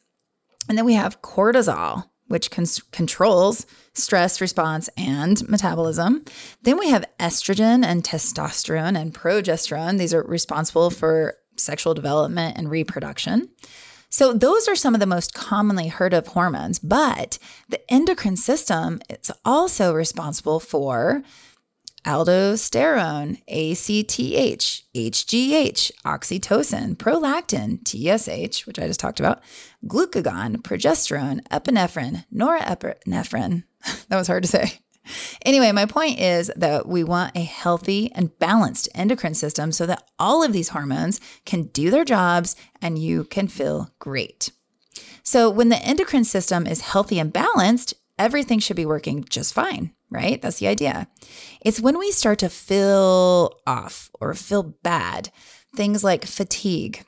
And 0.68 0.76
then 0.76 0.84
we 0.84 0.94
have 0.94 1.22
cortisol, 1.22 2.04
which 2.26 2.50
con- 2.50 2.66
controls 2.90 3.66
stress 3.94 4.40
response 4.40 4.90
and 4.96 5.48
metabolism. 5.48 6.24
Then 6.62 6.78
we 6.78 6.90
have 6.90 7.06
estrogen 7.18 7.84
and 7.84 8.02
testosterone 8.02 9.00
and 9.00 9.14
progesterone. 9.14 9.98
These 9.98 10.12
are 10.12 10.24
responsible 10.24 10.90
for 10.90 11.36
sexual 11.56 11.94
development 11.94 12.58
and 12.58 12.70
reproduction. 12.70 13.48
So, 14.16 14.32
those 14.32 14.66
are 14.66 14.74
some 14.74 14.94
of 14.94 15.00
the 15.00 15.06
most 15.06 15.34
commonly 15.34 15.88
heard 15.88 16.14
of 16.14 16.28
hormones, 16.28 16.78
but 16.78 17.38
the 17.68 17.78
endocrine 17.92 18.38
system 18.38 19.02
is 19.10 19.30
also 19.44 19.92
responsible 19.92 20.58
for 20.58 21.22
aldosterone, 22.06 23.42
ACTH, 23.46 24.84
HGH, 24.96 25.92
oxytocin, 26.06 26.96
prolactin, 26.96 27.84
TSH, 27.84 28.66
which 28.66 28.78
I 28.78 28.86
just 28.86 29.00
talked 29.00 29.20
about, 29.20 29.42
glucagon, 29.84 30.62
progesterone, 30.62 31.46
epinephrine, 31.48 32.24
norepinephrine. 32.34 33.64
that 34.08 34.16
was 34.16 34.28
hard 34.28 34.44
to 34.44 34.48
say. 34.48 34.78
Anyway, 35.44 35.70
my 35.72 35.86
point 35.86 36.18
is 36.18 36.50
that 36.56 36.86
we 36.86 37.04
want 37.04 37.36
a 37.36 37.42
healthy 37.42 38.10
and 38.12 38.36
balanced 38.38 38.88
endocrine 38.94 39.34
system 39.34 39.72
so 39.72 39.86
that 39.86 40.08
all 40.18 40.42
of 40.42 40.52
these 40.52 40.70
hormones 40.70 41.20
can 41.44 41.64
do 41.64 41.90
their 41.90 42.04
jobs 42.04 42.56
and 42.80 42.98
you 42.98 43.24
can 43.24 43.48
feel 43.48 43.90
great. 43.98 44.50
So, 45.22 45.50
when 45.50 45.70
the 45.70 45.82
endocrine 45.82 46.24
system 46.24 46.66
is 46.66 46.80
healthy 46.82 47.18
and 47.18 47.32
balanced, 47.32 47.94
everything 48.18 48.58
should 48.58 48.76
be 48.76 48.86
working 48.86 49.24
just 49.24 49.52
fine, 49.54 49.92
right? 50.10 50.40
That's 50.40 50.58
the 50.58 50.68
idea. 50.68 51.08
It's 51.60 51.80
when 51.80 51.98
we 51.98 52.12
start 52.12 52.38
to 52.40 52.48
feel 52.48 53.58
off 53.66 54.10
or 54.20 54.34
feel 54.34 54.62
bad, 54.62 55.30
things 55.74 56.04
like 56.04 56.24
fatigue, 56.24 57.04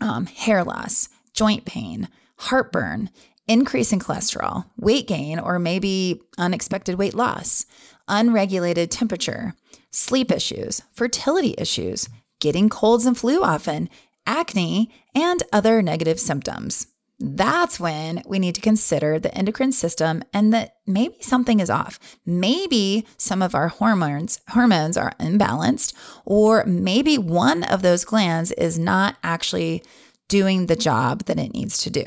um, 0.00 0.26
hair 0.26 0.64
loss, 0.64 1.08
joint 1.32 1.64
pain, 1.64 2.08
heartburn, 2.38 3.10
increase 3.46 3.92
in 3.92 3.98
cholesterol, 3.98 4.66
weight 4.76 5.06
gain, 5.06 5.38
or 5.38 5.58
maybe 5.58 6.20
unexpected 6.38 6.98
weight 6.98 7.14
loss, 7.14 7.66
unregulated 8.08 8.90
temperature, 8.90 9.54
sleep 9.90 10.30
issues, 10.30 10.82
fertility 10.92 11.54
issues, 11.58 12.08
getting 12.40 12.68
colds 12.68 13.06
and 13.06 13.16
flu 13.16 13.42
often, 13.42 13.88
acne, 14.26 14.90
and 15.14 15.42
other 15.52 15.80
negative 15.82 16.20
symptoms. 16.20 16.88
That's 17.18 17.80
when 17.80 18.22
we 18.26 18.38
need 18.38 18.54
to 18.56 18.60
consider 18.60 19.18
the 19.18 19.34
endocrine 19.34 19.72
system 19.72 20.22
and 20.34 20.52
that 20.52 20.76
maybe 20.86 21.16
something 21.20 21.60
is 21.60 21.70
off. 21.70 21.98
Maybe 22.26 23.06
some 23.16 23.40
of 23.40 23.54
our 23.54 23.68
hormones 23.68 24.40
hormones 24.50 24.98
are 24.98 25.14
imbalanced 25.18 25.94
or 26.26 26.64
maybe 26.66 27.16
one 27.16 27.62
of 27.64 27.80
those 27.80 28.04
glands 28.04 28.52
is 28.52 28.78
not 28.78 29.16
actually 29.22 29.82
doing 30.28 30.66
the 30.66 30.76
job 30.76 31.24
that 31.24 31.38
it 31.38 31.54
needs 31.54 31.78
to 31.84 31.90
do. 31.90 32.04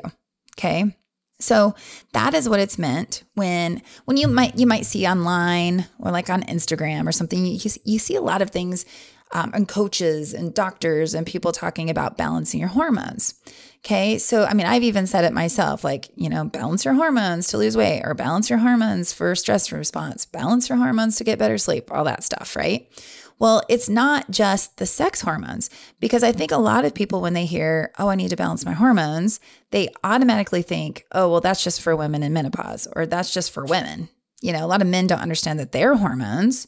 Okay? 0.58 0.96
So 1.40 1.74
that 2.12 2.34
is 2.34 2.50
what 2.50 2.60
it's 2.60 2.78
meant 2.78 3.24
when 3.34 3.82
when 4.06 4.18
you 4.18 4.28
might 4.28 4.58
you 4.58 4.68
might 4.68 4.86
see 4.86 5.08
online 5.08 5.88
or 5.98 6.12
like 6.12 6.30
on 6.30 6.44
Instagram 6.44 7.08
or 7.08 7.14
something 7.14 7.46
you, 7.46 7.58
you 7.86 8.00
see 8.00 8.16
a 8.16 8.22
lot 8.22 8.42
of 8.42 8.52
things 8.52 8.86
um, 9.32 9.52
and 9.54 9.68
coaches 9.68 10.34
and 10.34 10.54
doctors 10.54 11.14
and 11.14 11.26
people 11.26 11.52
talking 11.52 11.90
about 11.90 12.18
balancing 12.18 12.60
your 12.60 12.70
hormones. 12.70 13.36
Okay, 13.86 14.18
so 14.18 14.44
I 14.44 14.54
mean 14.54 14.66
I've 14.66 14.84
even 14.84 15.08
said 15.08 15.24
it 15.24 15.32
myself 15.32 15.86
like 15.86 16.10
you 16.16 16.30
know 16.30 16.44
balance 16.44 16.84
your 16.84 16.96
hormones 16.96 17.48
to 17.50 17.58
lose 17.58 17.78
weight 17.78 18.02
or 18.04 18.14
balance 18.14 18.50
your 18.50 18.60
hormones 18.60 19.14
for 19.14 19.34
stress 19.36 19.72
response, 19.72 20.26
balance 20.26 20.68
your 20.68 20.78
hormones 20.78 21.16
to 21.18 21.24
get 21.24 21.40
better 21.40 21.58
sleep, 21.58 21.90
all 21.90 22.04
that 22.04 22.24
stuff, 22.24 22.58
right? 22.58 22.90
Well, 23.40 23.64
it's 23.70 23.88
not 23.88 24.30
just 24.30 24.78
the 24.78 24.86
sex 24.86 25.22
hormones, 25.22 25.70
because 26.02 26.24
I 26.24 26.34
think 26.34 26.52
a 26.52 26.58
lot 26.58 26.84
of 26.84 26.94
people, 26.94 27.22
when 27.22 27.34
they 27.34 27.46
hear, 27.46 27.92
oh, 27.98 28.10
I 28.10 28.16
need 28.16 28.30
to 28.32 28.36
balance 28.36 28.66
my 28.66 28.74
hormones, 28.74 29.40
they 29.72 29.88
automatically 30.04 30.62
think, 30.62 31.06
oh, 31.14 31.32
well, 31.32 31.42
that's 31.42 31.64
just 31.64 31.82
for 31.82 31.96
women 31.96 32.22
in 32.22 32.34
menopause 32.34 32.88
or 32.96 33.06
that's 33.06 33.34
just 33.34 33.52
for 33.52 33.66
women. 33.66 34.10
You 34.42 34.52
know, 34.52 34.66
a 34.66 34.68
lot 34.68 34.82
of 34.82 34.88
men 34.88 35.08
don't 35.08 35.22
understand 35.22 35.58
that 35.60 35.72
their 35.72 35.96
hormones, 35.96 36.68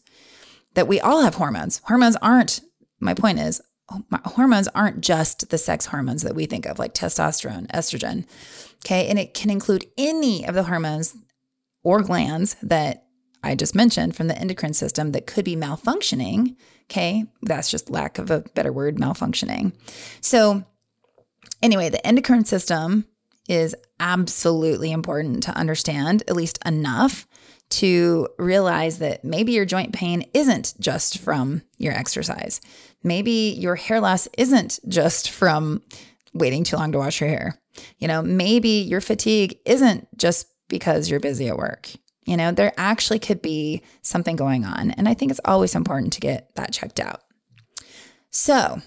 that 0.73 0.87
we 0.87 0.99
all 1.01 1.21
have 1.23 1.35
hormones. 1.35 1.81
Hormones 1.85 2.15
aren't, 2.21 2.61
my 3.01 3.13
point 3.13 3.39
is, 3.39 3.61
hormones 4.25 4.69
aren't 4.69 5.01
just 5.01 5.49
the 5.49 5.57
sex 5.57 5.87
hormones 5.87 6.23
that 6.23 6.35
we 6.35 6.45
think 6.45 6.65
of, 6.65 6.79
like 6.79 6.93
testosterone, 6.93 7.67
estrogen. 7.67 8.25
Okay. 8.85 9.07
And 9.07 9.19
it 9.19 9.33
can 9.33 9.49
include 9.49 9.85
any 9.97 10.47
of 10.47 10.55
the 10.55 10.63
hormones 10.63 11.15
or 11.83 12.01
glands 12.01 12.55
that 12.61 13.07
I 13.43 13.55
just 13.55 13.75
mentioned 13.75 14.15
from 14.15 14.27
the 14.27 14.37
endocrine 14.37 14.73
system 14.73 15.11
that 15.13 15.27
could 15.27 15.45
be 15.45 15.55
malfunctioning. 15.55 16.55
Okay. 16.89 17.25
That's 17.41 17.71
just 17.71 17.89
lack 17.89 18.17
of 18.17 18.29
a 18.29 18.41
better 18.53 18.71
word, 18.71 18.97
malfunctioning. 18.97 19.73
So, 20.19 20.63
anyway, 21.61 21.89
the 21.89 22.05
endocrine 22.05 22.45
system 22.45 23.05
is 23.47 23.75
absolutely 23.99 24.91
important 24.91 25.43
to 25.43 25.51
understand, 25.51 26.23
at 26.27 26.35
least 26.35 26.59
enough 26.65 27.27
to 27.69 28.27
realize 28.37 28.99
that 28.99 29.23
maybe 29.23 29.53
your 29.53 29.65
joint 29.65 29.93
pain 29.93 30.25
isn't 30.33 30.73
just 30.79 31.19
from 31.19 31.61
your 31.77 31.93
exercise. 31.93 32.61
Maybe 33.03 33.55
your 33.57 33.75
hair 33.75 33.99
loss 34.01 34.27
isn't 34.37 34.79
just 34.87 35.29
from 35.29 35.81
waiting 36.33 36.63
too 36.63 36.75
long 36.75 36.91
to 36.91 36.97
wash 36.97 37.21
your 37.21 37.29
hair. 37.29 37.59
You 37.97 38.07
know, 38.07 38.21
maybe 38.21 38.69
your 38.69 39.01
fatigue 39.01 39.57
isn't 39.65 40.07
just 40.17 40.47
because 40.67 41.09
you're 41.09 41.19
busy 41.19 41.47
at 41.47 41.57
work. 41.57 41.89
You 42.31 42.37
know, 42.37 42.53
there 42.53 42.71
actually 42.77 43.19
could 43.19 43.41
be 43.41 43.81
something 44.03 44.37
going 44.37 44.63
on. 44.63 44.91
And 44.91 45.09
I 45.09 45.13
think 45.13 45.31
it's 45.31 45.41
always 45.43 45.75
important 45.75 46.13
to 46.13 46.21
get 46.21 46.55
that 46.55 46.71
checked 46.71 47.01
out. 47.01 47.23
So, 48.29 48.81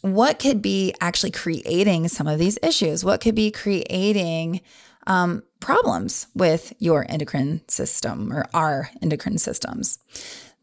what 0.00 0.40
could 0.40 0.60
be 0.60 0.92
actually 1.00 1.30
creating 1.30 2.08
some 2.08 2.26
of 2.26 2.40
these 2.40 2.58
issues? 2.60 3.04
What 3.04 3.20
could 3.20 3.36
be 3.36 3.52
creating 3.52 4.60
um, 5.06 5.44
problems 5.60 6.26
with 6.34 6.72
your 6.80 7.06
endocrine 7.08 7.62
system 7.68 8.32
or 8.32 8.46
our 8.52 8.90
endocrine 9.00 9.38
systems? 9.38 10.00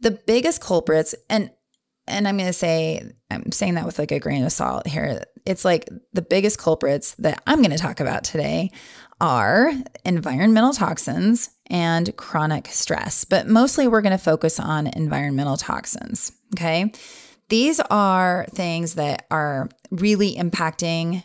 The 0.01 0.11
biggest 0.11 0.59
culprits, 0.59 1.15
and 1.29 1.49
and 2.09 2.27
I'm 2.27 2.35
going 2.35 2.49
to 2.49 2.53
say, 2.53 3.09
I'm 3.31 3.53
saying 3.53 3.75
that 3.75 3.85
with 3.85 3.99
like 3.99 4.11
a 4.11 4.19
grain 4.19 4.43
of 4.43 4.51
salt 4.51 4.85
here. 4.85 5.23
It's 5.45 5.63
like 5.63 5.87
the 6.11 6.23
biggest 6.23 6.57
culprits 6.57 7.15
that 7.19 7.41
I'm 7.47 7.59
going 7.59 7.71
to 7.71 7.77
talk 7.77 8.01
about 8.01 8.25
today 8.25 8.71
are 9.21 9.71
environmental 10.03 10.73
toxins 10.73 11.51
and 11.69 12.15
chronic 12.17 12.67
stress, 12.67 13.25
but 13.25 13.47
mostly 13.47 13.87
we're 13.87 14.01
going 14.01 14.17
to 14.17 14.23
focus 14.23 14.59
on 14.59 14.87
environmental 14.87 15.57
toxins. 15.57 16.31
Okay. 16.55 16.91
These 17.49 17.79
are 17.89 18.45
things 18.51 18.95
that 18.95 19.25
are 19.31 19.69
really 19.91 20.35
impacting 20.35 21.23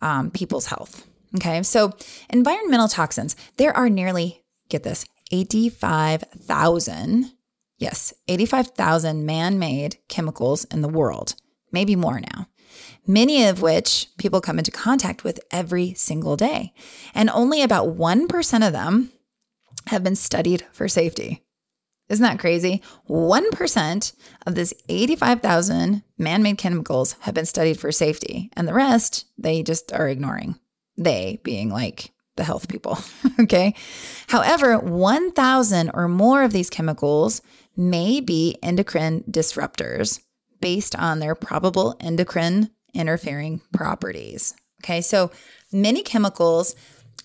um, 0.00 0.30
people's 0.30 0.66
health. 0.66 1.06
Okay. 1.36 1.62
So, 1.62 1.92
environmental 2.30 2.88
toxins, 2.88 3.36
there 3.56 3.76
are 3.76 3.88
nearly, 3.88 4.42
get 4.68 4.82
this, 4.82 5.04
85,000, 5.32 7.32
yes, 7.78 8.12
85,000 8.28 9.26
man 9.26 9.58
made 9.58 9.96
chemicals 10.08 10.64
in 10.64 10.82
the 10.82 10.88
world, 10.88 11.34
maybe 11.72 11.96
more 11.96 12.20
now. 12.20 12.46
many 13.06 13.44
of 13.44 13.62
which 13.62 14.08
people 14.18 14.40
come 14.40 14.58
into 14.58 14.70
contact 14.70 15.24
with 15.24 15.40
every 15.50 15.94
single 15.94 16.36
day. 16.36 16.72
And 17.14 17.30
only 17.30 17.62
about 17.62 17.96
1% 17.96 18.66
of 18.66 18.72
them 18.72 19.10
have 19.88 20.02
been 20.02 20.16
studied 20.16 20.64
for 20.72 20.88
safety. 20.88 21.42
Isn't 22.08 22.22
that 22.22 22.38
crazy? 22.38 22.82
1% 23.08 24.12
of 24.46 24.54
this 24.54 24.74
85,000 24.88 26.02
man 26.18 26.42
made 26.42 26.58
chemicals 26.58 27.16
have 27.20 27.34
been 27.34 27.46
studied 27.46 27.80
for 27.80 27.90
safety, 27.90 28.50
and 28.54 28.68
the 28.68 28.74
rest 28.74 29.24
they 29.38 29.62
just 29.62 29.92
are 29.92 30.08
ignoring. 30.08 30.58
They 30.96 31.40
being 31.42 31.70
like 31.70 32.12
the 32.36 32.44
health 32.44 32.68
people. 32.68 32.98
okay. 33.40 33.74
However, 34.28 34.78
1,000 34.78 35.90
or 35.94 36.08
more 36.08 36.42
of 36.42 36.52
these 36.52 36.70
chemicals 36.70 37.40
may 37.76 38.20
be 38.20 38.56
endocrine 38.62 39.24
disruptors 39.30 40.20
based 40.60 40.94
on 40.96 41.18
their 41.18 41.34
probable 41.34 41.96
endocrine 42.00 42.70
interfering 42.92 43.60
properties. 43.72 44.54
Okay. 44.82 45.00
So 45.00 45.30
many 45.72 46.02
chemicals 46.02 46.74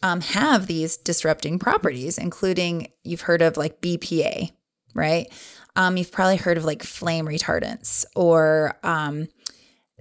um, 0.01 0.22
have 0.22 0.67
these 0.67 0.98
disrupting 0.98 1.60
properties, 1.60 2.17
including 2.17 2.88
you've 3.03 3.22
heard 3.22 3.41
of 3.41 3.58
like 3.58 3.81
BPA, 3.81 4.51
right? 4.93 5.27
Um, 5.75 5.98
you've 5.98 6.12
probably 6.12 6.38
heard 6.38 6.58
of 6.58 6.65
like 6.65 6.84
flame 6.84 7.25
retardants 7.25 8.05
or 8.15 8.77
um, 8.84 9.27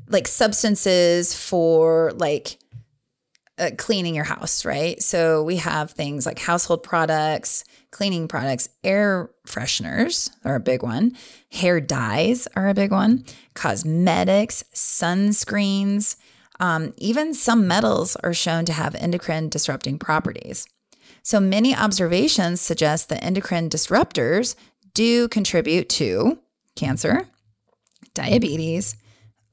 like 0.09 0.26
substances 0.26 1.35
for 1.35 2.12
like 2.16 2.59
uh, 3.59 3.71
cleaning 3.76 4.14
your 4.14 4.25
house, 4.25 4.64
right? 4.64 5.02
So 5.02 5.42
we 5.42 5.57
have 5.57 5.90
things 5.90 6.26
like 6.26 6.38
household 6.38 6.83
products, 6.83 7.64
cleaning 7.90 8.28
products, 8.28 8.68
air 8.85 9.30
fresheners 9.47 10.30
are 10.45 10.54
a 10.54 10.61
big 10.61 10.83
one, 10.83 11.16
hair 11.50 11.80
dyes 11.80 12.47
are 12.54 12.68
a 12.68 12.75
big 12.75 12.92
one, 12.92 13.25
cosmetics, 13.54 14.64
sunscreens, 14.75 16.16
um, 16.60 16.92
even 16.96 17.34
some 17.34 17.66
metals 17.66 18.16
are 18.16 18.34
shown 18.34 18.64
to 18.66 18.72
have 18.72 18.94
endocrine 18.96 19.48
disrupting 19.48 19.98
properties. 19.98 20.66
So 21.22 21.40
many 21.40 21.74
observations 21.74 22.60
suggest 22.60 23.08
that 23.08 23.22
endocrine 23.22 23.68
disruptors 23.68 24.54
do 24.94 25.28
contribute 25.28 25.88
to 25.90 26.38
cancer, 26.74 27.28
diabetes, 28.14 28.96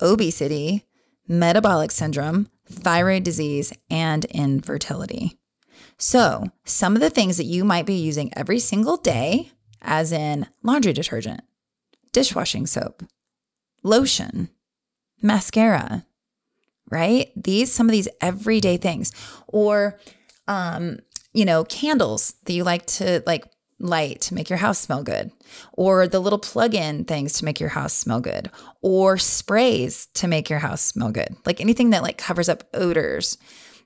obesity, 0.01 0.85
metabolic 1.27 1.91
syndrome, 1.91 2.49
thyroid 2.69 3.23
disease, 3.23 3.73
and 3.89 4.25
infertility. 4.25 5.37
So, 5.97 6.45
some 6.65 6.95
of 6.95 7.01
the 7.01 7.09
things 7.09 7.37
that 7.37 7.45
you 7.45 7.63
might 7.63 7.85
be 7.85 7.93
using 7.93 8.31
every 8.35 8.59
single 8.59 8.97
day, 8.97 9.51
as 9.81 10.11
in 10.11 10.47
laundry 10.61 10.93
detergent, 10.93 11.41
dishwashing 12.11 12.67
soap, 12.67 13.03
lotion, 13.83 14.49
mascara, 15.21 16.05
right? 16.89 17.31
These, 17.35 17.71
some 17.71 17.87
of 17.87 17.91
these 17.91 18.07
everyday 18.21 18.77
things, 18.77 19.11
or, 19.47 19.99
um, 20.47 20.99
you 21.33 21.45
know, 21.45 21.63
candles 21.63 22.35
that 22.45 22.53
you 22.53 22.63
like 22.63 22.85
to 22.85 23.23
like 23.25 23.45
light 23.79 24.21
to 24.21 24.33
make 24.33 24.49
your 24.49 24.57
house 24.57 24.79
smell 24.79 25.03
good, 25.03 25.31
or 25.73 26.07
the 26.07 26.19
little 26.19 26.39
plug 26.39 26.73
in 26.73 27.03
things 27.03 27.33
to 27.33 27.45
make 27.45 27.59
your 27.59 27.69
house 27.69 27.93
smell 27.93 28.21
good, 28.21 28.49
or 28.81 29.17
sprays 29.17 30.05
to 30.13 30.27
make 30.27 30.49
your 30.49 30.59
house 30.59 30.81
smell 30.81 31.11
good. 31.11 31.35
Like 31.45 31.59
anything 31.59 31.89
that 31.89 32.03
like 32.03 32.17
covers 32.17 32.49
up 32.49 32.63
odors. 32.73 33.37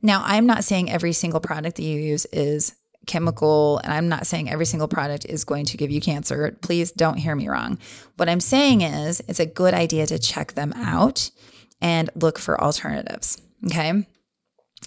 Now, 0.02 0.22
I'm 0.24 0.46
not 0.46 0.64
saying 0.64 0.90
every 0.90 1.12
single 1.12 1.40
product 1.42 1.78
that 1.78 1.84
you 1.84 2.00
use 2.00 2.26
is 2.28 2.76
chemical, 3.08 3.80
and 3.80 3.92
I'm 3.92 4.08
not 4.08 4.28
saying 4.28 4.50
every 4.50 4.66
single 4.66 4.88
product 4.88 5.26
is 5.26 5.44
going 5.44 5.66
to 5.66 5.78
give 5.78 5.90
you 5.90 6.00
cancer. 6.00 6.58
Please 6.62 6.92
don't 6.92 7.18
hear 7.18 7.36
me 7.36 7.50
wrong. 7.50 7.80
What 8.18 8.30
I'm 8.30 8.40
saying 8.40 8.82
is 8.82 9.22
it's 9.28 9.40
a 9.40 9.46
good 9.46 9.74
idea 9.74 10.06
to 10.06 10.20
check 10.20 10.54
them 10.54 10.72
out 10.74 11.32
and 11.82 12.10
look 12.16 12.40
for 12.40 12.62
alternatives. 12.62 13.42
Okay. 13.66 14.06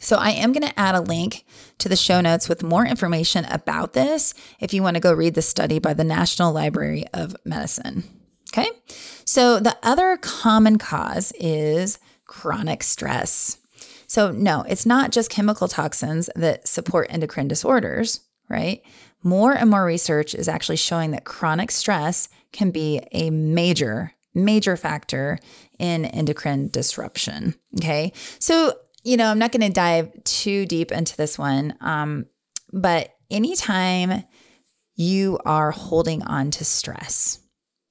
So 0.01 0.17
I 0.17 0.31
am 0.31 0.53
going 0.53 0.67
to 0.67 0.81
add 0.81 0.95
a 0.95 1.01
link 1.01 1.45
to 1.79 1.89
the 1.89 1.97
show 1.97 2.21
notes 2.21 2.49
with 2.49 2.63
more 2.63 2.87
information 2.87 3.45
about 3.47 3.93
this 3.93 4.35
if 4.59 4.73
you 4.73 4.83
want 4.83 4.95
to 4.95 5.01
go 5.01 5.13
read 5.13 5.35
the 5.35 5.43
study 5.43 5.79
by 5.79 5.95
the 5.95 6.05
National 6.05 6.53
Library 6.53 7.05
of 7.13 7.37
Medicine. 7.45 8.05
Okay. 8.53 8.71
So 9.25 9.61
the 9.61 9.77
other 9.83 10.17
common 10.17 10.79
cause 10.79 11.33
is 11.39 11.99
chronic 12.27 12.83
stress. 12.83 13.59
So, 14.07 14.31
no, 14.31 14.63
it's 14.69 14.85
not 14.85 15.11
just 15.11 15.31
chemical 15.31 15.69
toxins 15.69 16.29
that 16.37 16.69
support 16.69 17.07
endocrine 17.09 17.49
disorders, 17.49 18.21
right? 18.49 18.83
More 19.23 19.53
and 19.53 19.71
more 19.71 19.87
research 19.87 20.35
is 20.35 20.49
actually 20.49 20.77
showing 20.77 21.13
that 21.13 21.25
chronic 21.25 21.71
stress 21.71 22.29
can 22.53 22.71
be 22.71 23.01
a 23.13 23.31
major, 23.31 24.13
major 24.35 24.77
factor 24.77 25.39
in 25.83 26.05
endocrine 26.05 26.69
disruption. 26.69 27.57
Okay. 27.79 28.13
So, 28.39 28.75
you 29.03 29.17
know, 29.17 29.27
I'm 29.27 29.41
not 29.41 29.51
going 29.51 29.67
to 29.67 29.73
dive 29.73 30.13
too 30.23 30.65
deep 30.65 30.93
into 30.93 31.17
this 31.17 31.37
one, 31.37 31.75
um, 31.81 32.27
but 32.73 33.11
anytime 33.33 34.23
you 34.95 35.41
are 35.45 35.73
holding 35.73 36.23
on 36.23 36.53
to 36.53 36.65
stress, 36.65 37.41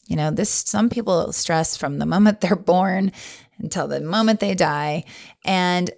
you 0.07 0.15
know, 0.15 0.31
this 0.31 0.49
some 0.49 0.89
people 0.89 1.33
stress 1.33 1.75
from 1.75 1.99
the 1.99 2.05
moment 2.05 2.39
they're 2.39 2.55
born 2.55 3.11
until 3.59 3.87
the 3.87 3.99
moment 3.99 4.39
they 4.39 4.55
die, 4.55 5.03
and 5.45 5.91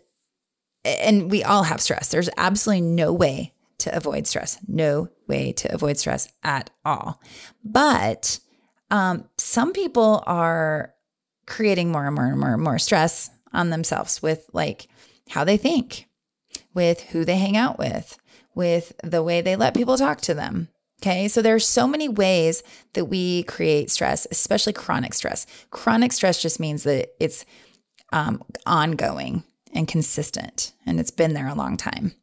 and 0.84 1.30
we 1.30 1.44
all 1.44 1.64
have 1.64 1.80
stress. 1.80 2.10
There's 2.10 2.30
absolutely 2.38 2.82
no 2.82 3.14
way 3.14 3.54
to 3.80 3.96
avoid 3.96 4.26
stress, 4.26 4.58
no 4.68 5.10
way 5.28 5.52
to 5.54 5.74
avoid 5.74 5.98
stress 5.98 6.28
at 6.44 6.72
all. 6.84 7.22
But 7.64 8.40
um, 8.90 9.30
some 9.38 9.74
people 9.74 10.24
are 10.26 10.93
creating 11.46 11.92
more 11.92 12.06
and 12.06 12.16
more 12.16 12.26
and 12.26 12.40
more 12.40 12.54
and 12.54 12.64
more 12.64 12.80
stress 12.80 13.30
on 13.52 13.70
themselves 13.70 14.22
with 14.22 14.48
like 14.54 14.88
how 15.30 15.44
they 15.44 15.58
think, 15.58 16.08
with 16.74 17.02
who 17.02 17.26
they 17.26 17.38
hang 17.38 17.58
out 17.58 17.78
with, 17.78 18.18
with 18.56 18.94
the 19.04 19.24
way 19.24 19.42
they 19.42 19.56
let 19.56 19.76
people 19.76 19.98
talk 19.98 20.22
to 20.22 20.34
them. 20.34 20.70
Okay, 21.02 21.28
so 21.28 21.42
there 21.42 21.56
are 21.56 21.60
so 21.60 21.86
many 21.86 22.08
ways 22.08 22.64
that 22.94 23.06
we 23.06 23.44
create 23.44 23.92
stress, 23.92 24.26
especially 24.32 24.72
chronic 24.72 25.14
stress. 25.14 25.46
Chronic 25.70 26.14
stress 26.14 26.42
just 26.42 26.62
means 26.62 26.84
that 26.84 27.10
it's 27.20 27.44
um, 28.14 28.42
ongoing 28.66 29.44
and 29.74 29.86
consistent, 29.86 30.72
and 30.86 31.02
it's 31.02 31.12
been 31.12 31.34
there 31.34 31.50
a 31.50 31.56
long 31.56 31.76
time. 31.76 32.14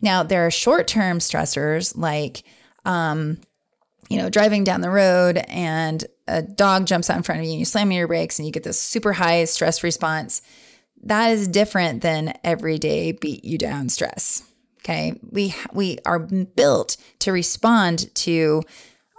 Now, 0.00 0.22
there 0.22 0.46
are 0.46 0.52
short 0.52 0.86
term 0.86 1.18
stressors 1.18 1.96
like, 1.96 2.44
um, 2.84 3.40
you 4.08 4.18
know, 4.18 4.30
driving 4.30 4.62
down 4.62 4.82
the 4.82 4.90
road 4.90 5.38
and 5.48 6.04
a 6.28 6.42
dog 6.42 6.86
jumps 6.86 7.10
out 7.10 7.16
in 7.16 7.22
front 7.22 7.40
of 7.40 7.44
you 7.44 7.52
and 7.52 7.58
you 7.58 7.64
slam 7.64 7.90
your 7.90 8.06
brakes 8.06 8.38
and 8.38 8.46
you 8.46 8.52
get 8.52 8.62
this 8.62 8.80
super 8.80 9.12
high 9.12 9.44
stress 9.44 9.82
response 9.82 10.42
that 11.04 11.30
is 11.30 11.48
different 11.48 12.02
than 12.02 12.34
everyday 12.44 13.12
beat 13.12 13.44
you 13.44 13.58
down 13.58 13.88
stress. 13.88 14.42
Okay, 14.80 15.18
we 15.30 15.54
we 15.72 15.98
are 16.06 16.18
built 16.18 16.96
to 17.20 17.32
respond 17.32 18.14
to, 18.16 18.62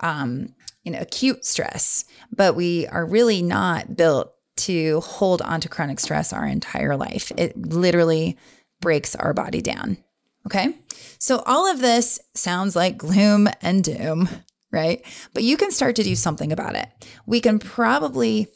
um, 0.01 0.55
you 0.83 0.91
know, 0.91 0.99
acute 0.99 1.45
stress, 1.45 2.05
but 2.35 2.55
we 2.55 2.87
are 2.87 3.05
really 3.05 3.41
not 3.41 3.95
built 3.95 4.33
to 4.57 4.99
hold 5.01 5.41
on 5.41 5.61
to 5.61 5.69
chronic 5.69 5.99
stress 5.99 6.33
our 6.33 6.45
entire 6.45 6.97
life. 6.97 7.31
It 7.37 7.57
literally 7.57 8.37
breaks 8.81 9.15
our 9.15 9.33
body 9.33 9.61
down. 9.61 9.97
Okay, 10.45 10.75
so 11.19 11.43
all 11.45 11.69
of 11.69 11.81
this 11.81 12.19
sounds 12.33 12.75
like 12.75 12.97
gloom 12.97 13.49
and 13.61 13.83
doom, 13.83 14.29
right? 14.71 15.03
But 15.33 15.43
you 15.43 15.57
can 15.57 15.71
start 15.71 15.95
to 15.97 16.03
do 16.03 16.15
something 16.15 16.51
about 16.51 16.75
it. 16.75 16.87
We 17.25 17.41
can 17.41 17.59
probably 17.59 18.47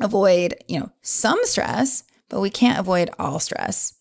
avoid, 0.00 0.54
you 0.68 0.80
know, 0.80 0.92
some 1.02 1.38
stress 1.44 2.04
but 2.28 2.40
we 2.40 2.50
can't 2.50 2.78
avoid 2.78 3.10
all 3.18 3.38
stress. 3.38 3.94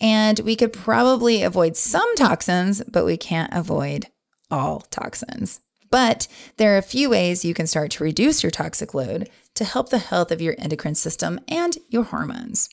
And 0.00 0.38
we 0.40 0.56
could 0.56 0.72
probably 0.72 1.42
avoid 1.42 1.76
some 1.76 2.14
toxins, 2.16 2.82
but 2.90 3.04
we 3.04 3.16
can't 3.16 3.52
avoid 3.52 4.06
all 4.50 4.80
toxins. 4.90 5.60
But 5.90 6.26
there 6.56 6.74
are 6.74 6.78
a 6.78 6.82
few 6.82 7.10
ways 7.10 7.44
you 7.44 7.54
can 7.54 7.66
start 7.66 7.90
to 7.92 8.04
reduce 8.04 8.42
your 8.42 8.50
toxic 8.50 8.94
load 8.94 9.28
to 9.54 9.64
help 9.64 9.90
the 9.90 9.98
health 9.98 10.32
of 10.32 10.40
your 10.40 10.54
endocrine 10.58 10.94
system 10.94 11.38
and 11.48 11.76
your 11.88 12.04
hormones. 12.04 12.70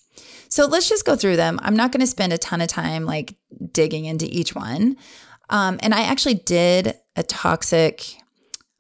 So 0.48 0.66
let's 0.66 0.88
just 0.88 1.06
go 1.06 1.16
through 1.16 1.36
them. 1.36 1.60
I'm 1.62 1.76
not 1.76 1.92
going 1.92 2.00
to 2.02 2.08
spend 2.08 2.34
a 2.34 2.38
ton 2.38 2.62
of 2.62 2.70
time 2.70 3.04
like 3.06 3.36
digging 3.74 4.06
into 4.06 4.26
each 4.26 4.56
one. 4.56 4.96
Um, 5.50 5.80
and 5.82 5.94
I 5.94 6.04
actually 6.04 6.36
did 6.36 6.96
a 7.20 7.24
toxic 7.24 8.16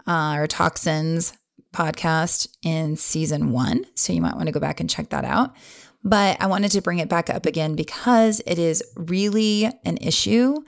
uh, 0.07 0.35
or 0.37 0.47
toxins 0.47 1.33
podcast 1.73 2.47
in 2.63 2.95
season 2.95 3.51
one. 3.51 3.85
So 3.95 4.13
you 4.13 4.21
might 4.21 4.35
want 4.35 4.47
to 4.47 4.53
go 4.53 4.61
back 4.61 4.79
and 4.79 4.89
check 4.89 5.09
that 5.09 5.25
out. 5.25 5.55
But 6.03 6.41
I 6.41 6.47
wanted 6.47 6.71
to 6.71 6.81
bring 6.81 6.99
it 6.99 7.09
back 7.09 7.29
up 7.29 7.45
again 7.45 7.75
because 7.75 8.41
it 8.47 8.57
is 8.57 8.81
really 8.95 9.65
an 9.83 9.97
issue. 9.97 10.61